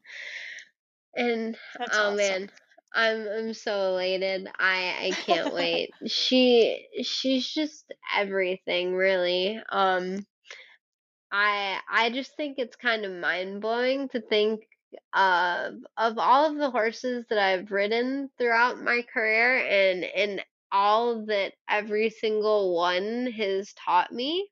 [1.17, 1.57] and
[1.91, 2.11] oh awesome.
[2.11, 2.51] man,
[2.97, 4.49] I'm I'm so elated.
[4.59, 5.95] I I can't wait.
[6.07, 9.61] She she's just everything, really.
[9.71, 10.27] Um
[11.33, 14.63] I I just think it's kind of mind-blowing to think
[15.15, 21.27] of of all of the horses that I've ridden throughout my career and and all
[21.27, 24.51] that every single one has taught me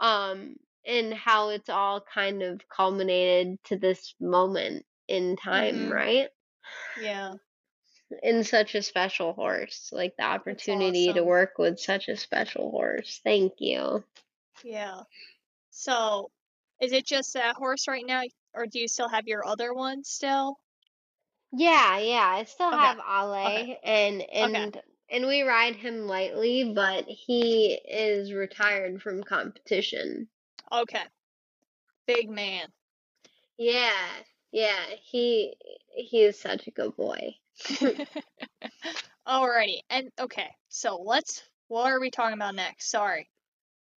[0.00, 5.92] um and how it's all kind of culminated to this moment in time, Mhm.
[5.92, 6.30] right?
[6.96, 7.36] Yeah.
[8.22, 13.20] In such a special horse, like the opportunity to work with such a special horse.
[13.24, 14.04] Thank you.
[14.62, 15.02] Yeah.
[15.70, 16.30] So,
[16.80, 18.22] is it just that horse right now,
[18.54, 20.58] or do you still have your other one still?
[21.52, 22.76] Yeah, yeah, I still Okay.
[22.78, 23.70] have Okay.
[23.70, 24.30] Ale and Okay.
[24.32, 30.28] and and we ride him lightly, but he is retired from competition.
[30.70, 31.04] Okay.
[32.06, 32.72] Big man.
[33.58, 35.56] Yeah, yeah, he
[35.88, 37.36] he is such a good boy.
[39.28, 39.80] Alrighty.
[39.90, 40.50] And okay.
[40.68, 41.42] So let's.
[41.68, 42.90] What are we talking about next?
[42.90, 43.28] Sorry.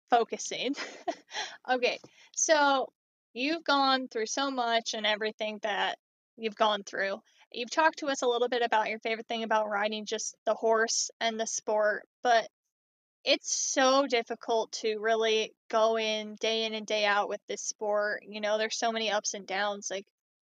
[0.09, 0.75] Focusing.
[1.69, 1.99] okay.
[2.33, 2.87] So
[3.33, 5.97] you've gone through so much and everything that
[6.37, 7.21] you've gone through.
[7.51, 10.53] You've talked to us a little bit about your favorite thing about riding, just the
[10.53, 12.47] horse and the sport, but
[13.23, 18.23] it's so difficult to really go in day in and day out with this sport.
[18.27, 19.89] You know, there's so many ups and downs.
[19.91, 20.05] Like,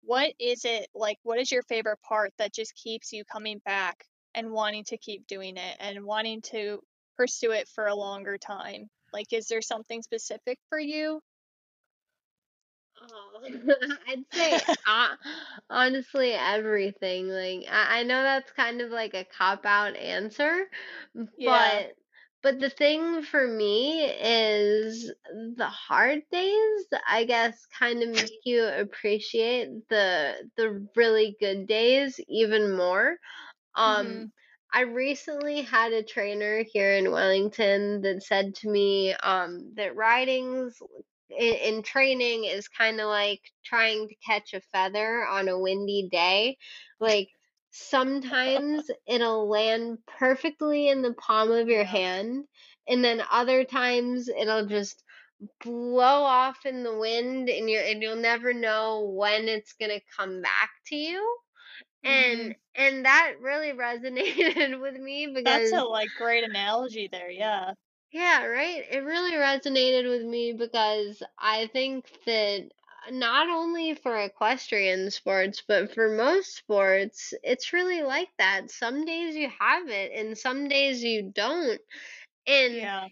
[0.02, 1.18] what is it like?
[1.22, 5.26] What is your favorite part that just keeps you coming back and wanting to keep
[5.26, 6.80] doing it and wanting to
[7.16, 8.88] pursue it for a longer time?
[9.12, 11.20] Like, is there something specific for you?
[13.00, 13.40] Oh,
[14.08, 15.16] I'd say uh,
[15.70, 17.28] honestly everything.
[17.28, 20.66] Like I, I know that's kind of like a cop out answer,
[21.36, 21.82] Yeah.
[21.84, 21.94] but
[22.42, 25.12] but the thing for me is
[25.56, 32.20] the hard days, I guess, kind of make you appreciate the the really good days
[32.28, 33.16] even more.
[33.74, 34.32] Um, Mhm.
[34.72, 40.78] I recently had a trainer here in Wellington that said to me um, that riding's
[41.30, 46.08] in, in training is kind of like trying to catch a feather on a windy
[46.10, 46.56] day.
[47.00, 47.28] Like
[47.72, 52.46] sometimes it'll land perfectly in the palm of your hand,
[52.88, 55.02] and then other times it'll just
[55.60, 60.00] blow off in the wind and you and you'll never know when it's going to
[60.16, 61.38] come back to you
[62.04, 62.56] and Mhm.
[62.76, 67.30] and that really resonated with me because That's a like great analogy there.
[67.30, 67.74] Yeah.
[68.12, 68.84] yeah, right?
[68.90, 72.70] It really resonated with me because I think that
[73.10, 78.70] not only for equestrian sports, but for most sports, it's really like that.
[78.70, 81.80] Some days you have it and some days you don't.
[82.46, 83.08] And Yeah.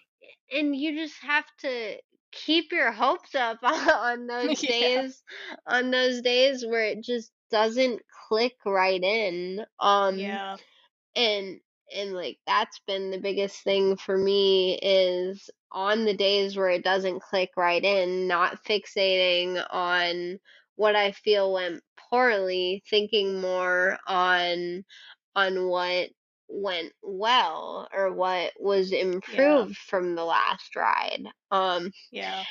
[0.53, 1.96] and you just have to
[2.33, 4.64] keep your hopes up on those yeah.
[4.64, 5.22] days
[5.66, 9.64] on those days where it just doesn't click right in.
[9.81, 10.57] Um Yeah.
[11.16, 11.61] and
[11.96, 16.85] and like that's been the biggest thing for me is on the days where it
[16.85, 20.38] doesn't click right in not fixating on
[20.76, 24.85] what i feel went poorly thinking more on
[25.37, 26.09] on what
[26.48, 28.92] went well or what was
[29.26, 29.64] Yeah.
[29.64, 32.44] improved from the last ride um Yeah.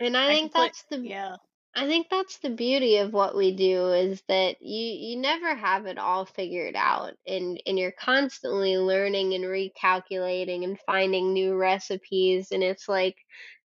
[0.00, 1.36] and i I think that's the Yeah.
[1.74, 5.86] I think that's the beauty of what we do is that you you never have
[5.86, 12.48] it all figured out and and you're constantly learning and recalculating and finding new recipes
[12.50, 13.16] and it's like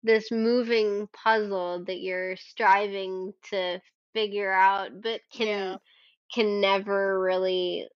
[0.03, 3.79] this moving puzzle that you're striving to
[4.13, 5.77] figure out but can Yeah.
[6.33, 7.87] can never really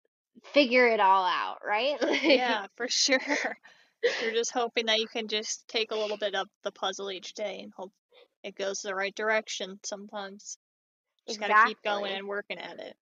[0.44, 2.00] figure it all out, right?
[2.02, 2.68] Like Yeah.
[2.76, 3.20] For sure.
[4.20, 7.34] You're just hoping that you can just take a little bit of the puzzle each
[7.34, 7.94] day and hope
[8.46, 10.58] it goes the right direction sometimes.
[11.28, 12.96] Just got to keep going and working at it.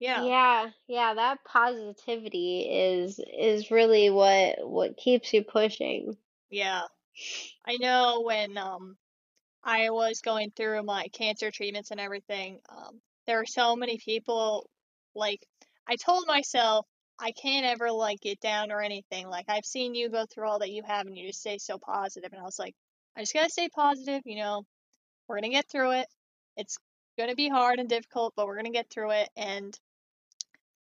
[0.00, 0.24] Yeah.
[0.24, 6.16] Yeah, yeah, that positivity is is really what what keeps you pushing.
[6.50, 6.82] Yeah.
[7.64, 8.96] I know when um
[9.62, 14.68] I was going through my cancer treatments and everything, um there were so many people
[15.14, 15.46] like
[15.88, 16.86] I told myself
[17.20, 19.28] I can't ever like get down or anything.
[19.28, 21.78] Like I've seen you go through all that you have and you just stay so
[21.78, 22.74] positive and I was like
[23.16, 24.64] I just got to stay positive, you know.
[25.28, 26.08] We're going to get through it.
[26.56, 26.78] It's
[27.16, 29.78] going to be hard and difficult, but we're going to get through it and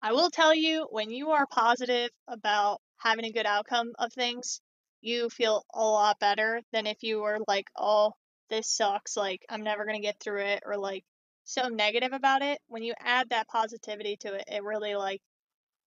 [0.03, 4.61] I will tell you, when you are positive about having a good outcome of things,
[5.01, 8.13] you feel a lot better than if you were like, oh,
[8.49, 11.05] this sucks, like, I'm never going to get through it, or like
[11.45, 12.61] so negative about it.
[12.69, 15.23] When you add that positivity to it, it really like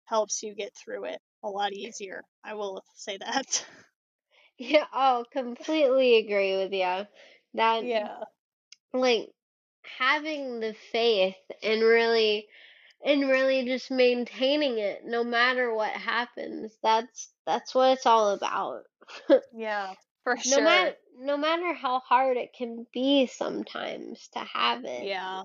[0.05, 2.23] helps you get through it a lot easier.
[2.43, 3.65] I will say that.
[4.57, 7.05] Yeah, I'll completely agree with you.
[7.53, 8.17] That yeah.
[8.93, 9.29] Like
[9.97, 12.47] having the faith and really
[13.03, 16.73] and really just maintaining it no matter what happens.
[16.83, 18.83] That's that's what it's all about.
[19.53, 20.63] Yeah, for No sure.
[20.63, 25.03] matter no matter how hard it can be sometimes to have it.
[25.05, 25.43] Yeah.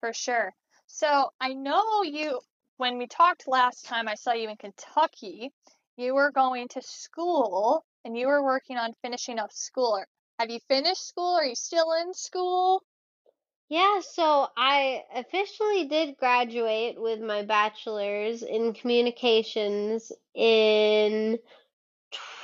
[0.00, 0.54] For sure.
[0.86, 2.40] So I know you,
[2.76, 5.52] when we talked last time, I saw you in Kentucky.
[5.96, 10.02] You were going to school and you were working on finishing up school.
[10.38, 11.36] Have you finished school?
[11.36, 12.82] Are you still in school?
[13.68, 21.38] Yeah, so I officially did graduate with my bachelor's in communications in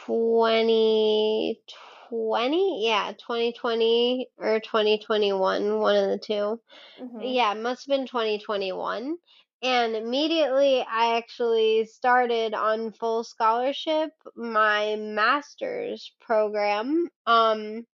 [0.06, 2.86] 2020.
[2.86, 6.60] Yeah, 2020 or 2021, one of the two.
[7.02, 7.22] Mm-hmm.
[7.22, 9.18] Yeah, it must have been 2021.
[9.62, 17.08] And immediately I actually started on full scholarship my master's program.
[17.26, 17.84] Um,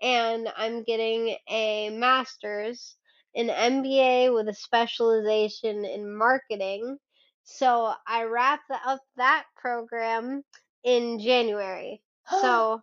[0.00, 2.96] and I'm getting a master's,
[3.34, 6.98] an MBA with a specialization in marketing.
[7.44, 10.42] So I wrapped up that program
[10.84, 12.02] in January.
[12.40, 12.80] So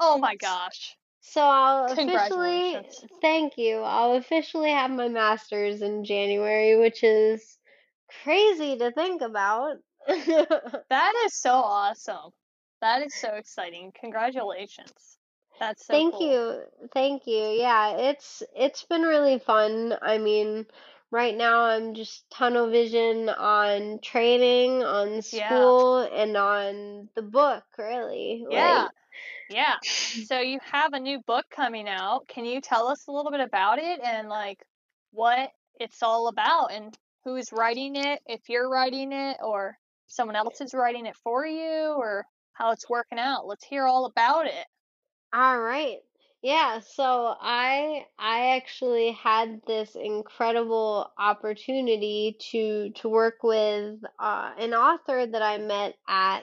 [0.00, 0.96] oh my gosh.
[1.20, 2.78] so I'll officially
[3.22, 3.80] thank you.
[3.80, 7.58] I'll officially have my master's in January, which is
[8.22, 9.76] crazy to think about.
[10.08, 12.30] That is so awesome.
[12.80, 13.92] That is so exciting.
[14.00, 15.18] Congratulations.
[15.60, 16.32] That's so Thank cool.
[16.32, 16.88] you.
[16.92, 17.38] Thank you.
[17.38, 19.94] Yeah, it's it's been really fun.
[20.02, 20.66] I mean,
[21.10, 25.46] right now I'm just tunnel vision on training, on Yeah.
[25.46, 28.44] school, and on the book, really.
[28.50, 28.82] Yeah.
[28.84, 28.90] Like,
[29.48, 29.76] Yeah.
[30.26, 32.26] So you have a new book coming out.
[32.28, 34.62] Can you tell us a little bit about it and like
[35.12, 35.50] what
[35.80, 40.74] it's all about and who's writing it, if you're writing it or someone else is
[40.74, 43.46] writing it for you or how it's working out?
[43.46, 44.66] Let's hear all about it.
[45.32, 45.98] all right.
[46.42, 54.74] Yeah, so I I actually had this incredible opportunity to to work with uh, an
[54.74, 56.40] author that I met at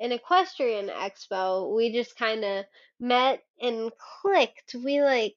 [0.00, 1.74] an equestrian expo.
[1.76, 2.64] We just kind of
[3.00, 3.92] met and
[4.22, 4.74] clicked.
[4.74, 5.36] We like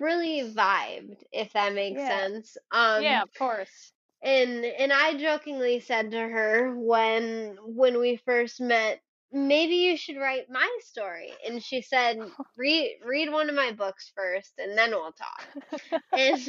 [0.00, 2.06] really vibed, if that makes Yeah.
[2.06, 2.56] sense.
[2.72, 3.92] Um, Yeah, of course.
[4.22, 9.00] And and I jokingly said to her when when we first met,
[9.32, 11.32] maybe you should write my story.
[11.46, 12.18] And she said,
[12.56, 16.02] read read one of my books first, and then we'll talk.
[16.16, 16.40] And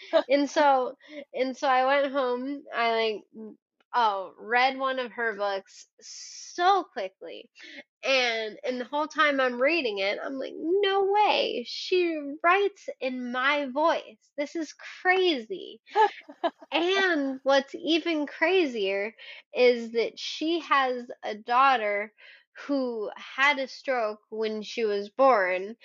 [0.28, 0.94] and so
[1.34, 2.62] and so I went home.
[2.74, 3.22] I like
[3.96, 7.50] oh read one of her books so quickly
[8.04, 11.64] and and the whole time I'm reading it, I'm like, no way.
[11.68, 14.30] She writes in my voice.
[14.38, 15.80] This is crazy.
[16.72, 19.14] and what's even crazier
[19.54, 22.12] is that she has a daughter
[22.66, 25.76] who had a stroke when she was born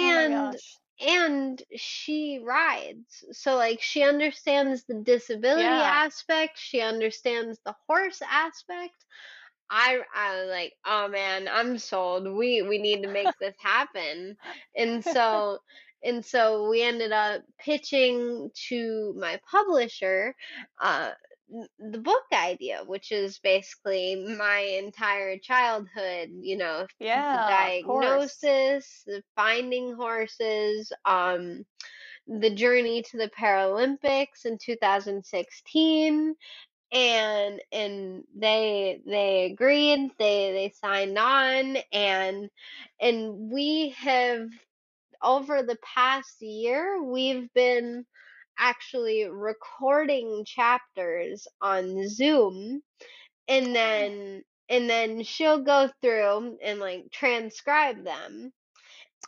[0.00, 0.80] Oh and gosh.
[1.06, 5.84] And she rides so like she understands the disability Yeah.
[5.84, 8.94] aspect she understands the horse aspect
[9.70, 12.26] I I was like, oh man, I'm sold.
[12.28, 14.36] We we need to make this happen.
[14.76, 15.58] And so
[16.02, 20.34] and so we ended up pitching to my publisher
[20.80, 21.10] uh
[21.78, 29.94] the book idea, which is basically my entire childhood, you know, Yeah, diagnosis, the finding
[29.94, 31.64] horses, um
[32.26, 36.34] the journey to the Paralympics in 2016
[36.92, 42.50] and and they they agreed they they signed on and
[43.00, 44.48] and we have
[45.22, 48.04] over the past year we've been
[48.62, 52.80] actually recording chapters on Zoom
[53.48, 58.52] and then and then she'll go through and like transcribe them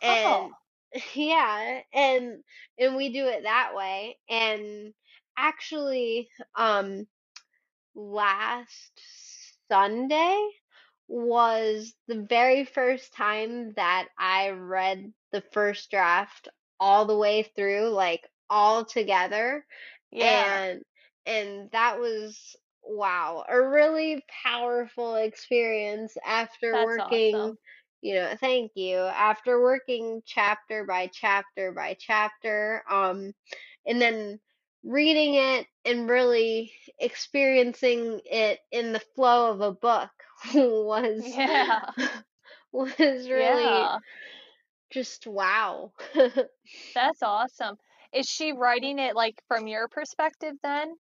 [0.01, 0.51] and Oh.
[1.15, 2.37] yeah and
[2.79, 4.93] and we do it that way and
[5.37, 7.05] actually um
[7.93, 9.01] last
[9.69, 10.37] Sunday
[11.07, 16.47] was the very first time that I read the first draft
[16.79, 19.65] all the way through, like all together.
[20.11, 20.59] Yeah.
[20.59, 20.81] And
[21.25, 27.57] and that was wow, a really powerful experience after That's working, awesome.
[28.01, 28.97] you know, thank you.
[28.97, 33.33] After working chapter by chapter by chapter, um,
[33.85, 34.39] and then
[34.83, 40.09] reading it and really experiencing it in the flow of a book
[40.55, 41.91] was Yeah.
[42.71, 43.99] was really Yeah.
[44.91, 45.93] just wow.
[46.93, 47.77] That's awesome.
[48.15, 50.95] Is she writing it like from your perspective then?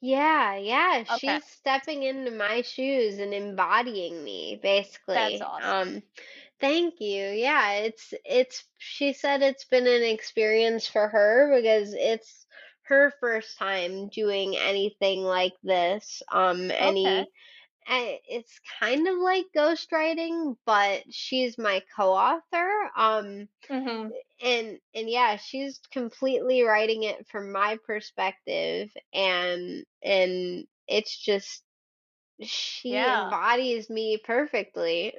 [0.00, 1.40] Yeah, yeah, Okay.
[1.40, 5.14] she's stepping into my shoes and embodying me, basically.
[5.14, 5.74] That's awesome.
[5.98, 6.02] Um,
[6.60, 7.24] thank you.
[7.28, 12.46] Yeah, it's it's she said it's been an experience for her because it's
[12.84, 16.22] her first time doing anything like this.
[16.30, 17.26] Um, Okay.
[17.86, 22.90] I, it's kind of like ghostwriting, but she's my co-author.
[22.96, 24.14] Um, Mhm.
[24.42, 31.62] and and yeah, she's completely writing it from my perspective, and and it's just
[32.42, 33.08] she Yeah.
[33.08, 35.14] embodies me perfectly.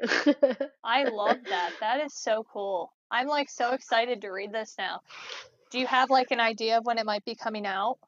[0.84, 1.74] I love that.
[1.80, 2.94] That is so cool.
[3.12, 5.02] I'm like so excited to read this now.
[5.72, 8.00] Do you have like an idea of when it might be coming out?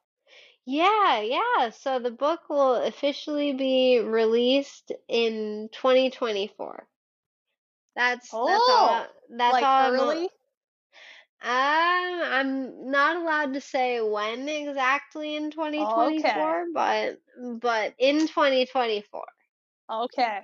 [0.69, 1.69] Yeah, yeah.
[1.71, 6.87] So the book will officially be released in 2024.
[7.95, 9.05] That's that's all.
[9.05, 9.99] Oh, That's like all I'm.
[9.99, 10.29] early?
[11.41, 16.55] Um, I'm not allowed to say when exactly in Okay.
[16.61, 17.21] 2024, but
[17.61, 19.25] but in 2024.
[19.89, 20.41] Okay.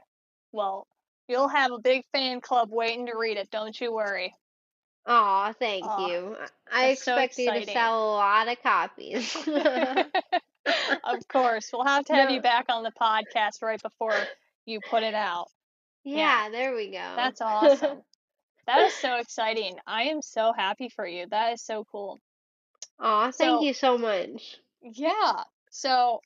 [0.52, 0.88] Well,
[1.28, 4.36] you'll have a big fan club waiting to read it, don't you worry.
[5.08, 6.38] Aw, thank Aw, you.
[6.72, 7.74] I that's so expect you to exciting.
[7.74, 9.36] sell a lot of copies.
[11.04, 11.70] Of course.
[11.72, 14.30] We'll have to have you No, back on the podcast right before
[14.66, 15.50] you put it out.
[16.04, 17.14] Yeah, yeah, there we go.
[17.16, 18.02] that's awesome.
[18.68, 19.78] That is so exciting.
[19.86, 21.28] I am so happy for you.
[21.28, 22.20] That is so cool.
[23.00, 24.60] Aw, thank So, you so much.
[24.82, 25.44] yeah.
[25.70, 26.22] So,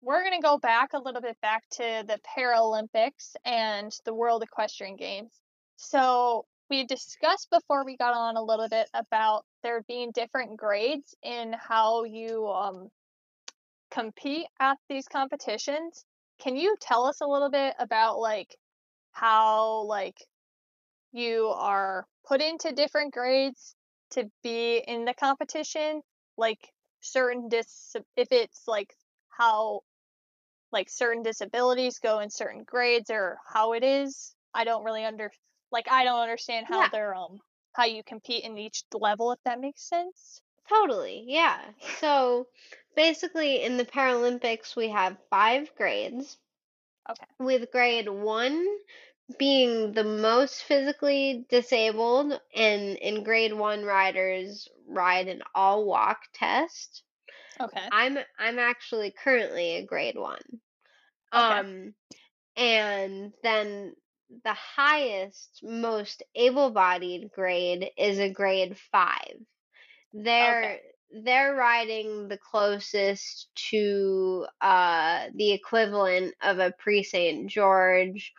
[0.00, 4.42] we're going to go back a little bit back to the Paralympics and the World
[4.42, 5.32] Equestrian Games.
[5.76, 11.14] So, we discussed before we got on a little bit about there being different grades
[11.22, 12.90] in how you um,
[13.90, 16.04] compete at these competitions.
[16.40, 18.56] Can you tell us a little bit about like
[19.12, 20.16] how like
[21.12, 23.74] you are put into different grades
[24.12, 26.02] to be in the competition?
[26.36, 26.60] Like
[27.00, 28.94] certain dis if it's like
[29.30, 29.82] how
[30.72, 34.34] like certain disabilities go in certain grades or how it is.
[34.54, 35.30] I don't really under
[35.72, 37.40] like I don't understand how Yeah, they're um
[37.74, 40.42] how you compete in each level if that makes sense.
[40.68, 41.24] totally.
[41.26, 41.60] Yeah.
[42.00, 42.46] So
[42.96, 46.38] basically, in the Paralympics, we have five grades,
[47.10, 47.26] Okay.
[47.38, 48.66] with grade one
[49.38, 57.02] being the most physically disabled, and in grade one, riders ride an all walk test.
[57.60, 57.88] Okay.
[57.90, 60.60] I'm I'm actually currently a grade one.
[61.32, 61.60] Okay.
[61.60, 61.94] Um,
[62.56, 63.94] and then
[64.44, 69.36] the highest, most able-bodied grade is a grade five.
[70.12, 78.32] They're they're riding the closest to uh the equivalent of a Prix Saint George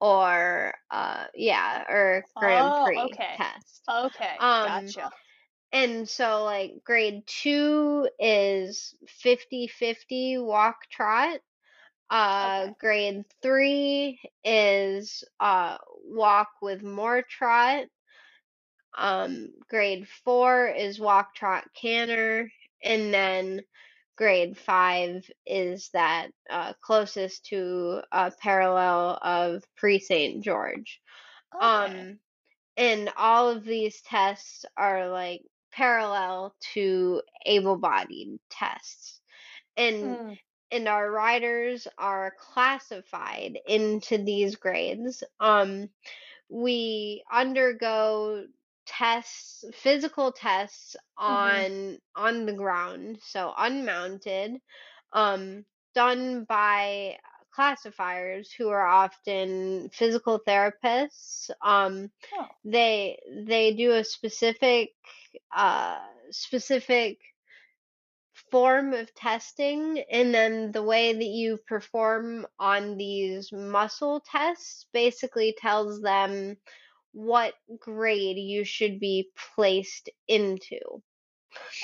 [0.00, 3.36] or uh yeah, or Grand Oh, Prix okay.
[3.36, 3.88] test.
[3.88, 4.38] Okay.
[4.38, 5.10] Um Gotcha.
[5.72, 11.40] and so like grade 2 is 50-50 walk trot.
[12.10, 12.74] Uh Okay.
[12.78, 17.86] grade 3 is uh walk with more trot.
[18.96, 22.50] Um, grade four is walk, trot, canter,
[22.82, 23.62] and then
[24.16, 31.00] grade five is that uh, closest to a parallel of Prix Saint George.
[31.54, 31.90] Okay.
[31.90, 32.18] Um,
[32.76, 35.42] and all of these tests are like
[35.72, 39.20] parallel to able-bodied tests,
[39.76, 40.38] and Mm.
[40.74, 45.24] And our riders are classified into these grades.
[45.40, 45.90] Um,
[46.48, 48.44] we undergo
[48.86, 50.96] tests physical tests
[51.26, 51.68] Mhm.
[51.68, 54.60] on on the ground so unmounted
[55.12, 55.64] um
[55.94, 57.16] done by
[57.54, 62.48] classifiers who are often physical therapists um Oh.
[62.64, 64.90] they they do a specific
[65.54, 65.98] uh
[66.30, 67.18] specific
[68.54, 75.56] form of testing and then the way that you perform on these muscle tests basically
[75.58, 76.56] tells them
[77.12, 80.78] what grade you should be placed into.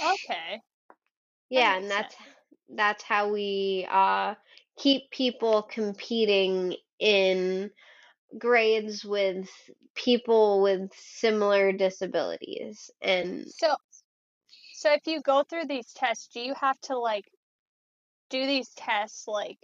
[0.01, 0.61] Okay.
[1.51, 2.29] Yeah, makes and that's sense.
[2.68, 4.37] that's how we uh
[4.79, 7.71] keep people competing in
[8.39, 9.51] grades with
[9.97, 12.91] people with similar disabilities.
[13.03, 13.75] And So
[14.81, 17.31] so if you go through these tests, do you have to like
[18.31, 19.59] do these tests like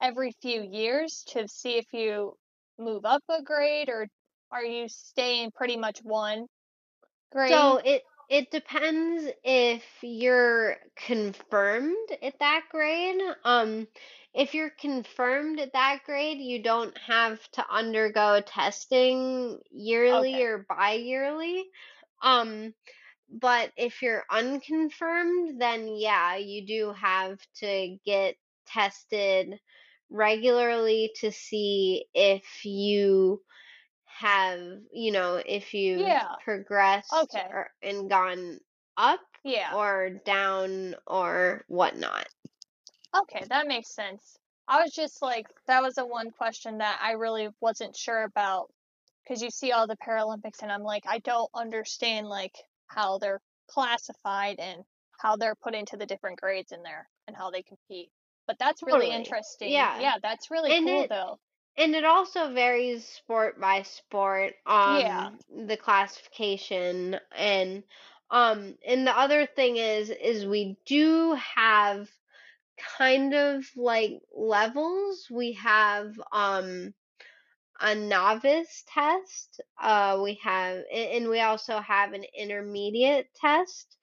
[0.00, 2.34] every few years to see if you
[2.78, 4.08] move up a grade or
[4.50, 6.46] are you staying pretty much one
[7.30, 7.50] grade?
[7.50, 13.20] so it it depends if you're confirmed at that grade.
[13.44, 13.88] Um
[14.34, 20.42] if you're confirmed at that grade, you don't have to undergo testing yearly Okay.
[20.42, 21.64] or bi-yearly.
[22.22, 22.74] Um
[23.30, 29.60] but if you're unconfirmed, then yeah, you do have to get tested
[30.10, 33.42] regularly to see if you
[34.06, 34.60] have,
[34.92, 36.36] you know, if you've Yeah.
[36.38, 37.48] progressed Okay.
[37.50, 38.60] or and gone
[38.96, 39.74] up Yeah.
[39.74, 42.28] or down or whatnot.
[43.14, 44.38] Okay, that makes sense.
[44.66, 48.72] I was just like, that was the one question that I really wasn't sure about
[49.24, 52.56] because you see all the Paralympics and I'm like, I don't understand like
[52.88, 54.84] how they're classified and
[55.20, 58.10] how they're put into the different grades in there and how they compete.
[58.46, 59.12] But that's really Totally.
[59.12, 59.90] interesting.
[59.92, 59.94] Yeah.
[59.94, 61.38] Yeah, that's really And cool it though.
[61.76, 65.30] and it also varies sport by sport Yeah.
[65.30, 67.84] um the classification and
[68.30, 72.10] um and the other thing is is we do have
[72.78, 76.94] kind of like levels we have um
[77.80, 83.96] a novice test uh we have and we also have an intermediate test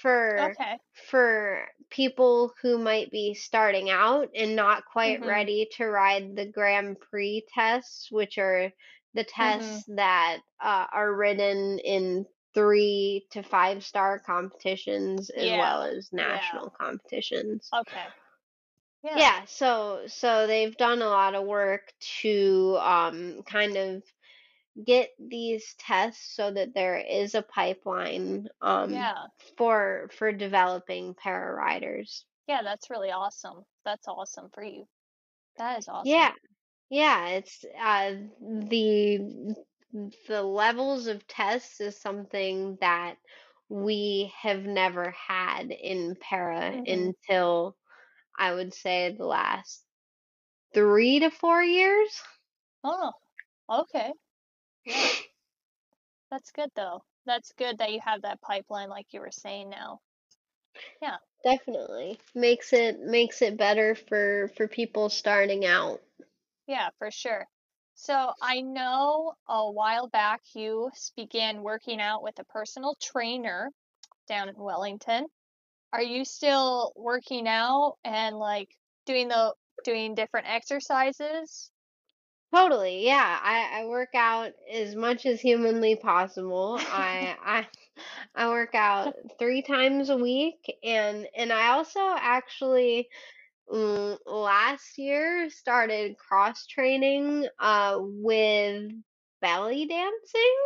[0.00, 0.78] for Okay.
[1.10, 5.24] for people who might be starting out and not quite Mhm.
[5.24, 8.70] ready to ride the Grand Prix tests, which are
[9.14, 9.82] the Mhm.
[9.82, 15.82] tests that uh, are ridden in three to five star competitions as well Yeah.
[15.82, 16.60] as Yeah.
[16.60, 17.74] national competitions.
[17.74, 18.14] Okay.
[19.02, 19.24] Yeah.
[19.24, 24.02] Yeah, so so they've done a lot of work to um kind of
[24.84, 29.26] get these tests so that there is a pipeline um Yeah.
[29.56, 32.26] for for developing para riders.
[32.46, 33.64] Yeah, that's really awesome.
[33.84, 34.86] That's awesome for you.
[35.58, 36.28] That is awesome.
[36.28, 36.32] Yeah.
[36.90, 39.54] Yeah, it's uh the
[40.28, 43.16] the levels of tests is something that
[43.68, 46.86] we have never had in para Mhm.
[46.86, 47.76] until
[48.38, 49.82] I would say the last
[50.74, 52.10] three to four years.
[52.84, 53.12] Oh,
[53.70, 54.12] okay.
[54.84, 55.08] Yeah.
[56.30, 57.04] That's good though.
[57.26, 60.00] That's good that you have that pipeline like you were saying now.
[61.00, 61.16] Yeah.
[61.44, 66.00] Definitely makes it makes it better for for people starting out.
[66.66, 67.46] Yeah, for sure.
[67.94, 73.70] So I know a while back you began working out with a personal trainer
[74.28, 75.26] down in Wellington.
[75.92, 78.70] Are you still working out and like
[79.06, 81.70] doing the doing different exercises?
[82.54, 83.38] Totally, yeah.
[83.42, 86.78] I, I work out as much as humanly possible.
[86.80, 87.66] I I
[88.34, 93.08] I work out three times a week, and and I also actually
[93.72, 98.92] mm, last year started cross training uh with
[99.40, 100.56] belly dancing.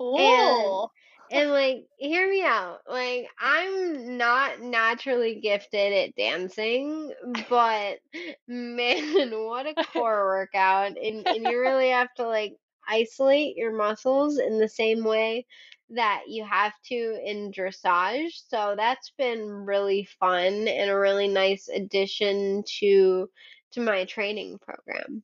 [0.00, 0.16] Ooh.
[0.18, 0.88] and
[1.32, 2.80] like hear me out.
[2.88, 7.12] Like I'm not naturally gifted at dancing,
[7.48, 7.98] but
[8.46, 10.96] man, what a core workout.
[10.98, 12.56] And and you really have to like
[12.88, 15.46] isolate your muscles in the same way
[15.90, 18.32] that you have to in dressage.
[18.48, 23.28] So that's been really fun and a really nice addition to
[23.72, 25.22] to my training program.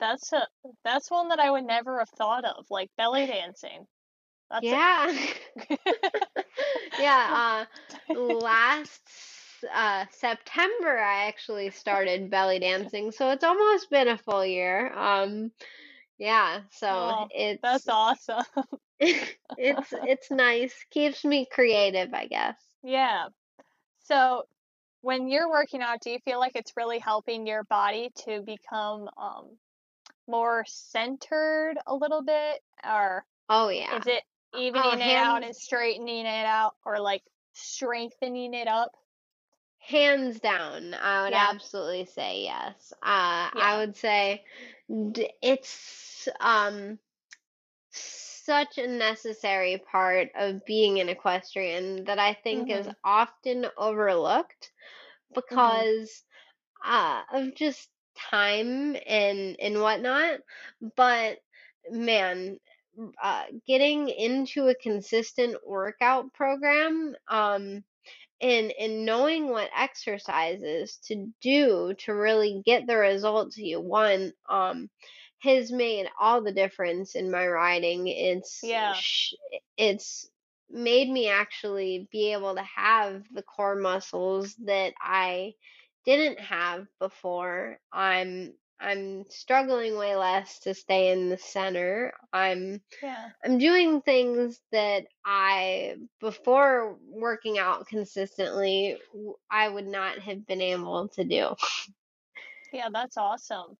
[0.00, 0.46] That's a
[0.84, 3.86] that's one that I would never have thought of, like belly dancing.
[4.50, 5.16] That's Yeah.
[6.98, 7.66] Yeah,
[8.14, 9.02] uh, last
[9.72, 14.92] uh, September I actually started belly dancing, so it's almost been a full year.
[14.96, 15.52] Um,
[16.18, 18.44] yeah, so oh, it's that's awesome.
[19.00, 22.56] it's it's nice, keeps me creative, I guess.
[22.82, 23.26] Yeah.
[24.04, 24.44] So
[25.02, 29.08] when you're working out, do you feel like it's really helping your body to become
[29.16, 29.56] um
[30.26, 33.98] more centered a little bit, or Oh yeah.
[33.98, 34.22] is it
[34.74, 38.96] Oh, evening it out and straightening it out, or like strengthening it up?
[39.78, 41.34] hands down, I would Yeah.
[41.34, 42.92] absolutely say yes.
[43.02, 44.44] Uh, I would say
[45.12, 46.98] d- it's um
[47.90, 52.96] such a necessary part of being an equestrian that I think is Mhm.
[53.04, 54.70] often overlooked
[55.50, 55.88] Mhm.
[55.88, 56.24] because
[56.84, 60.40] uh, of just time and and whatnot.
[60.96, 61.38] But
[61.90, 62.58] man,
[63.22, 67.84] uh, getting into a consistent workout program, um,
[68.40, 74.88] and and knowing what exercises to do to really get the results you want um
[75.40, 78.92] has made all the difference in my riding it's Yeah.
[78.94, 79.34] sh-
[79.76, 80.28] it's
[80.70, 85.54] made me actually be able to have the core muscles that I
[86.04, 93.30] didn't have before i'm i'm struggling way less to stay in the center i'm Yeah.
[93.44, 98.98] I'm doing things that I, before working out consistently,
[99.50, 101.54] I would not have been able to do.
[102.72, 103.76] Yeah, that's awesome.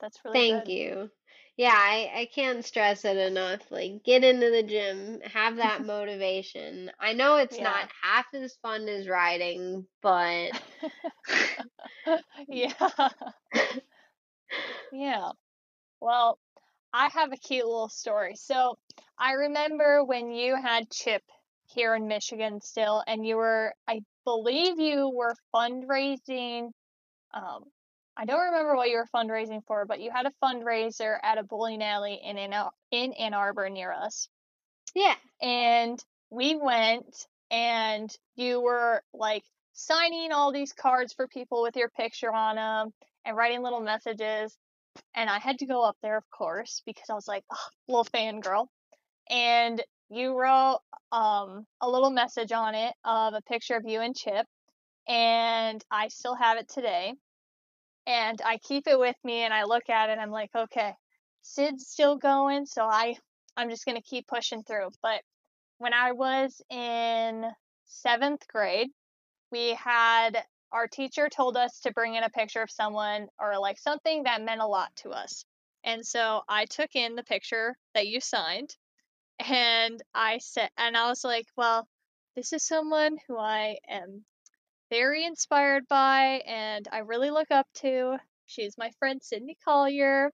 [0.00, 0.68] That's really Thank good.
[0.68, 1.10] you.
[1.56, 3.70] Yeah, I, I can't stress it enough.
[3.70, 6.90] Like, get into the gym, have that motivation.
[7.00, 7.60] I know it's Yeah.
[7.60, 10.52] not half as fun as riding, but
[12.48, 12.72] Yeah.
[14.90, 15.30] Yeah.
[16.00, 16.38] Well,
[16.92, 18.36] I have a cute little story.
[18.36, 18.78] So
[19.18, 21.22] I remember when you had Chip
[21.66, 26.70] here in Michigan still, and you were, I believe you were fundraising.
[27.34, 27.64] Um,
[28.16, 31.42] I don't remember what you were fundraising for, but you had a fundraiser at a
[31.44, 34.28] bowling alley in Ann, Ar- in Ann Arbor near us.
[34.94, 35.14] yeah.
[35.42, 39.44] And we went, and you were like
[39.74, 42.92] signing all these cards for people with your picture on them
[43.26, 44.56] and writing little messages
[45.14, 48.04] and I had to go up there, of course, because I was like, oh, little
[48.04, 48.66] fangirl.
[49.28, 50.80] And you wrote
[51.12, 54.46] um, a little message on it of a picture of you and Chip,
[55.08, 57.14] and I still have it today.
[58.06, 60.92] And I keep it with me, and I look at it, and I'm like, okay,
[61.42, 63.16] Syd's still going, so I
[63.56, 64.90] I'm just gonna keep pushing through.
[65.02, 65.22] But
[65.78, 67.44] when I was in
[67.86, 68.88] seventh grade,
[69.50, 73.78] we had our teacher told us to bring in a picture of someone or like
[73.78, 75.44] something that meant a lot to us.
[75.84, 78.76] And so I took in the picture that you signed
[79.38, 81.86] and I said, and I was like, well,
[82.34, 84.24] this is someone who I am
[84.90, 88.18] very inspired by and I really look up to.
[88.46, 90.30] She's my friend Sydney Collier.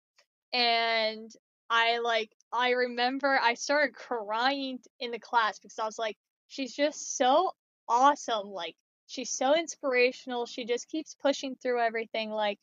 [0.53, 1.30] And
[1.70, 6.16] I like, I remember I started crying in the class because I was like,
[6.49, 7.53] she's just so
[7.89, 8.49] awesome.
[8.49, 8.76] Like,
[9.13, 10.47] she's so inspirational.
[10.47, 12.31] She just keeps pushing through everything.
[12.31, 12.59] Like,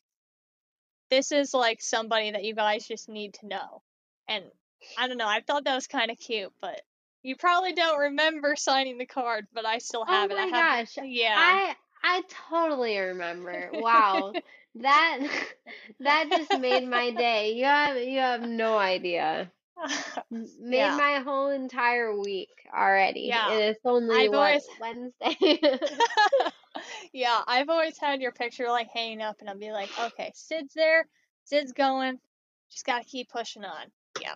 [1.10, 3.82] this is like somebody that you guys just need to know.
[4.28, 4.44] And
[4.98, 5.28] I don't know.
[5.28, 6.80] I thought that was kind of cute, but
[7.22, 10.36] you probably don't remember signing the card, but I still Oh have it.
[10.38, 10.98] I my have, gosh.
[11.04, 11.36] yeah.
[11.38, 13.70] I I totally remember.
[13.72, 14.34] Wow.
[14.76, 15.18] That
[16.00, 17.54] that just made my day.
[17.54, 19.50] You have you have no idea.
[20.30, 20.96] Made yeah.
[20.96, 23.22] my whole entire week already.
[23.22, 23.50] Yeah.
[23.50, 25.60] And it's only I've what, always Wednesday?
[27.12, 30.74] yeah, I've always had your picture like hanging up, and I'll be like, okay, Syd's
[30.74, 31.06] there,
[31.44, 32.18] Syd's going,
[32.70, 33.86] just gotta keep pushing on.
[34.20, 34.34] Yeah,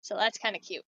[0.00, 0.84] so that's kind of cute.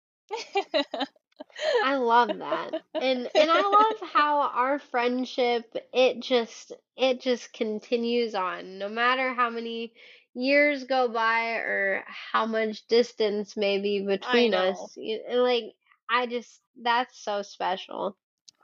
[1.83, 2.71] I love that.
[2.93, 9.33] And and I love how our friendship it just it just continues on no matter
[9.33, 9.93] how many
[10.33, 14.97] years go by or how much distance maybe between us.
[14.97, 15.65] And like
[16.09, 18.17] I just that's so special.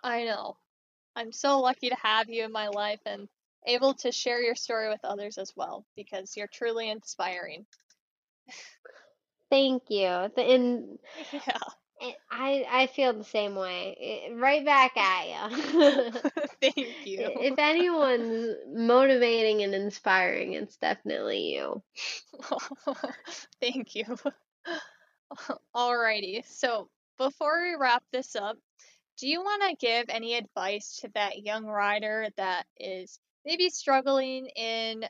[0.03, 0.57] I know.
[1.15, 3.27] I'm so lucky to have you in my life and
[3.65, 7.65] able to share your story with others as well because you're truly inspiring.
[9.49, 10.05] Thank you.
[10.07, 10.99] And
[11.33, 11.57] Yeah.
[12.01, 14.29] It- I I feel the same way.
[14.33, 16.11] Right back at you.
[16.61, 17.31] Thank you.
[17.41, 21.81] If anyone's motivating and inspiring, it's definitely you.
[23.61, 24.17] Thank you.
[25.75, 26.45] Alrighty.
[26.45, 28.57] So before we wrap this up,
[29.17, 34.47] do you want to give any advice to that young rider that is maybe struggling
[34.55, 35.05] in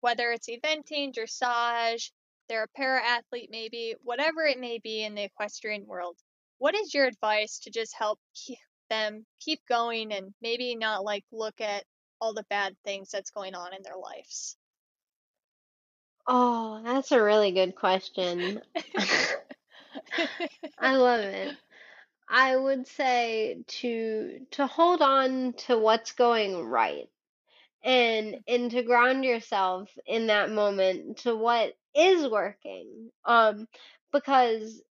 [0.00, 2.10] whether it's eventing, dressage,
[2.52, 6.18] they're a para athlete, maybe, whatever it may be in the equestrian world?
[6.58, 8.58] What is your advice to just help keep
[8.90, 11.84] them keep going and maybe not like look at
[12.20, 14.58] all the bad things that's going on in their lives?
[16.26, 18.60] Oh, that's a really good question.
[20.78, 21.56] I love it.
[22.28, 27.08] I would say to to hold on to what's going right
[27.84, 33.10] and and to ground yourself in that moment to what is working.
[33.24, 33.68] Um,
[34.12, 34.82] because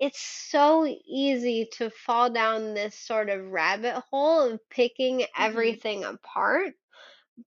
[0.00, 6.04] it's so easy to fall down this sort of rabbit hole of picking hmm everything
[6.04, 6.74] apart.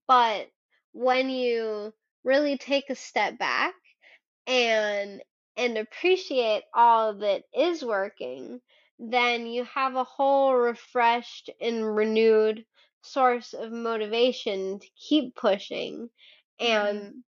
[0.06, 0.48] But
[0.92, 1.92] when you
[2.24, 3.74] really take a step back
[4.46, 5.22] and
[5.56, 8.60] and appreciate all that is working,
[8.98, 12.64] then you have a whole refreshed and renewed
[13.02, 16.10] source of motivation to keep pushing.
[16.72, 17.24] hmm And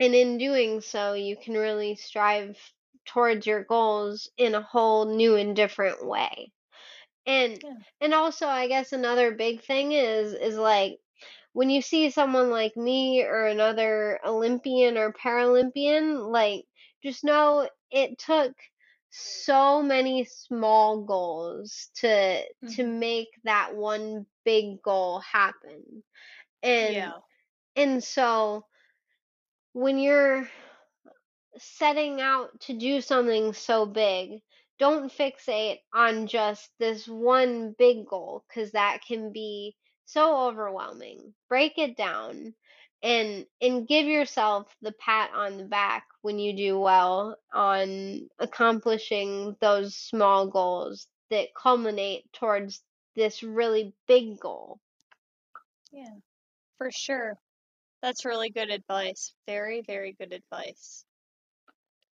[0.00, 2.58] and in doing so, you can really strive
[3.06, 6.52] towards your goals in a whole new and different way.
[7.26, 7.78] And Yeah.
[8.00, 10.98] and also I guess another big thing is is like
[11.52, 16.66] when you see someone like me or another Olympian or Paralympian, like
[17.02, 18.54] just know it took
[19.10, 22.42] so many small goals to
[22.76, 26.02] to hmm make that one big goal happen.
[26.62, 27.20] And Yeah.
[27.76, 28.66] and so
[29.72, 30.48] when you're
[31.58, 34.40] setting out to do something so big,
[34.78, 41.34] don't fixate on just this one big goal because that can be so overwhelming.
[41.48, 42.54] Break it down
[43.02, 49.56] and and give yourself the pat on the back when you do well on accomplishing
[49.62, 52.82] those small goals that culminate towards
[53.16, 54.78] this really big goal.
[55.90, 56.16] Yeah.
[56.76, 57.38] For sure.
[58.02, 59.32] That's really good advice.
[59.46, 61.02] Very, very good advice.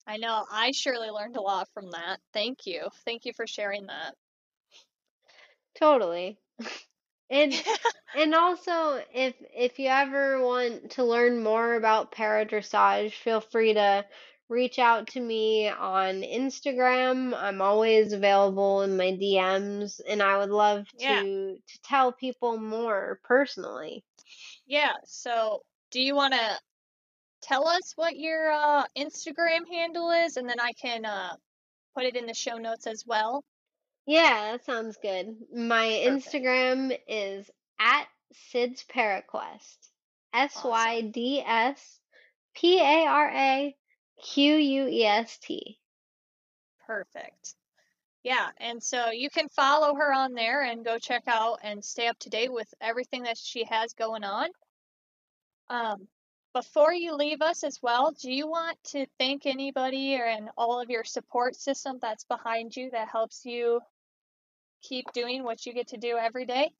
[0.06, 2.18] I know I surely learned a lot from that.
[2.32, 2.88] Thank you.
[3.04, 4.14] Thank you for sharing that.
[5.78, 6.38] Totally.
[7.30, 7.52] And
[8.14, 13.74] and also if if you ever want to learn more about para dressage, feel free
[13.74, 14.04] to
[14.48, 17.34] reach out to me on Instagram.
[17.34, 21.24] I'm always available in my DMs and I would love Yeah.
[21.24, 24.04] to to tell people more personally.
[24.66, 24.94] Yeah.
[25.04, 26.60] So, do you want to
[27.42, 31.36] tell us what your uh, Instagram handle is, and then I can uh,
[31.94, 33.44] put it in the show notes as well?
[34.06, 35.36] Yeah, that sounds good.
[35.54, 36.32] My Perfect.
[36.32, 37.50] Instagram is
[37.80, 39.76] at Syd's Paraquest.
[40.32, 41.10] S Y Awesome.
[41.10, 42.00] D S
[42.54, 43.76] P A R A
[44.22, 45.78] Q U E S T.
[46.86, 47.54] Perfect.
[48.22, 52.08] Yeah, and so you can follow her on there and go check out and stay
[52.08, 54.48] up to date with everything that she has going on.
[55.70, 56.08] Um,
[56.52, 60.80] before you leave us as well, do you want to thank anybody or and all
[60.80, 63.80] of your support system that's behind you that helps you
[64.88, 66.70] keep doing what you get to do every day?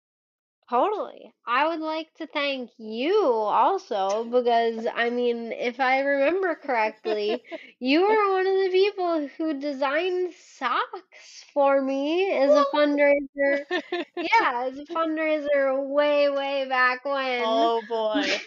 [0.68, 1.32] Totally.
[1.46, 7.44] I would like to thank you also because, I mean, if I remember correctly,
[7.78, 13.64] you were one of the people who designed socks for me as a fundraiser.
[14.18, 17.44] Yeah, as a fundraiser way, way back when.
[17.44, 18.40] Oh boy.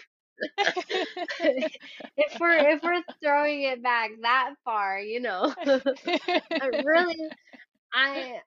[2.16, 5.54] if we're if we're throwing it back that far, you know.
[6.60, 7.16] I really
[7.92, 8.40] I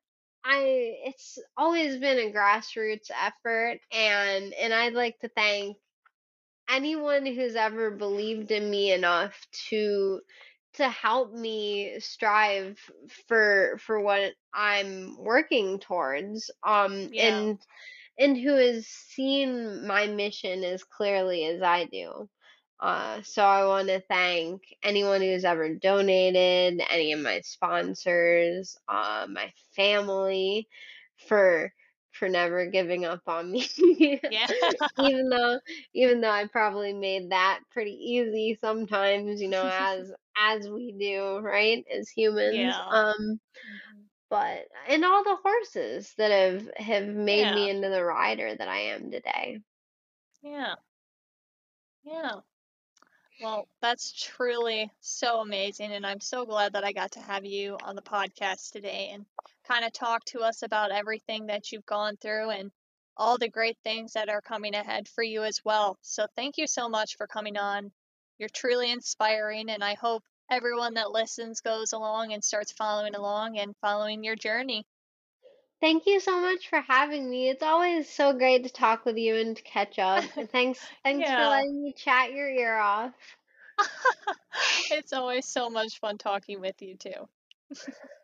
[0.45, 5.77] I it's always been a grassroots effort and and I'd like to thank
[6.69, 9.35] anyone who's ever believed in me enough
[9.69, 10.21] to
[10.75, 12.79] to help me strive
[13.27, 17.37] for for what I'm working towards um yeah.
[17.37, 17.59] and
[18.19, 22.29] and who has seen my mission as clearly as I do.
[22.83, 29.27] Uh, so I want to thank anyone who's ever donated, any of my sponsors, uh,
[29.29, 30.69] my family
[31.29, 31.73] for
[32.11, 33.67] for never giving up on me.
[34.27, 34.47] Yeah.
[34.97, 35.59] even though
[35.93, 41.39] even though I probably made that pretty easy sometimes, you know, as as we do,
[41.39, 41.85] right?
[41.91, 42.79] As humans.
[42.79, 42.91] Yeah.
[42.91, 44.09] Um Mhm.
[44.29, 47.53] but and all the horses that have have made Yeah.
[47.53, 49.59] me into the rider that I am today.
[50.43, 50.75] Yeah.
[52.03, 52.41] Yeah.
[53.43, 57.77] Well, that's truly so amazing, and I'm so glad that I got to have you
[57.83, 59.27] on the podcast today and
[59.65, 62.71] kind of talk to us about everything that you've gone through and
[63.15, 65.99] all the great things that are coming ahead for you as well.
[66.01, 67.91] So, thank you so much for coming on.
[68.39, 73.59] You're truly inspiring, and I hope everyone that listens goes along and starts following along
[73.59, 74.87] and following your journey.
[75.83, 77.49] Thank you so much for having me.
[77.49, 80.23] It's always so great to talk with you and to catch up.
[80.37, 81.47] And thanks thanks for Yeah.
[81.47, 83.13] letting me chat your ear off.
[84.91, 87.29] it's always so much fun talking with you, too.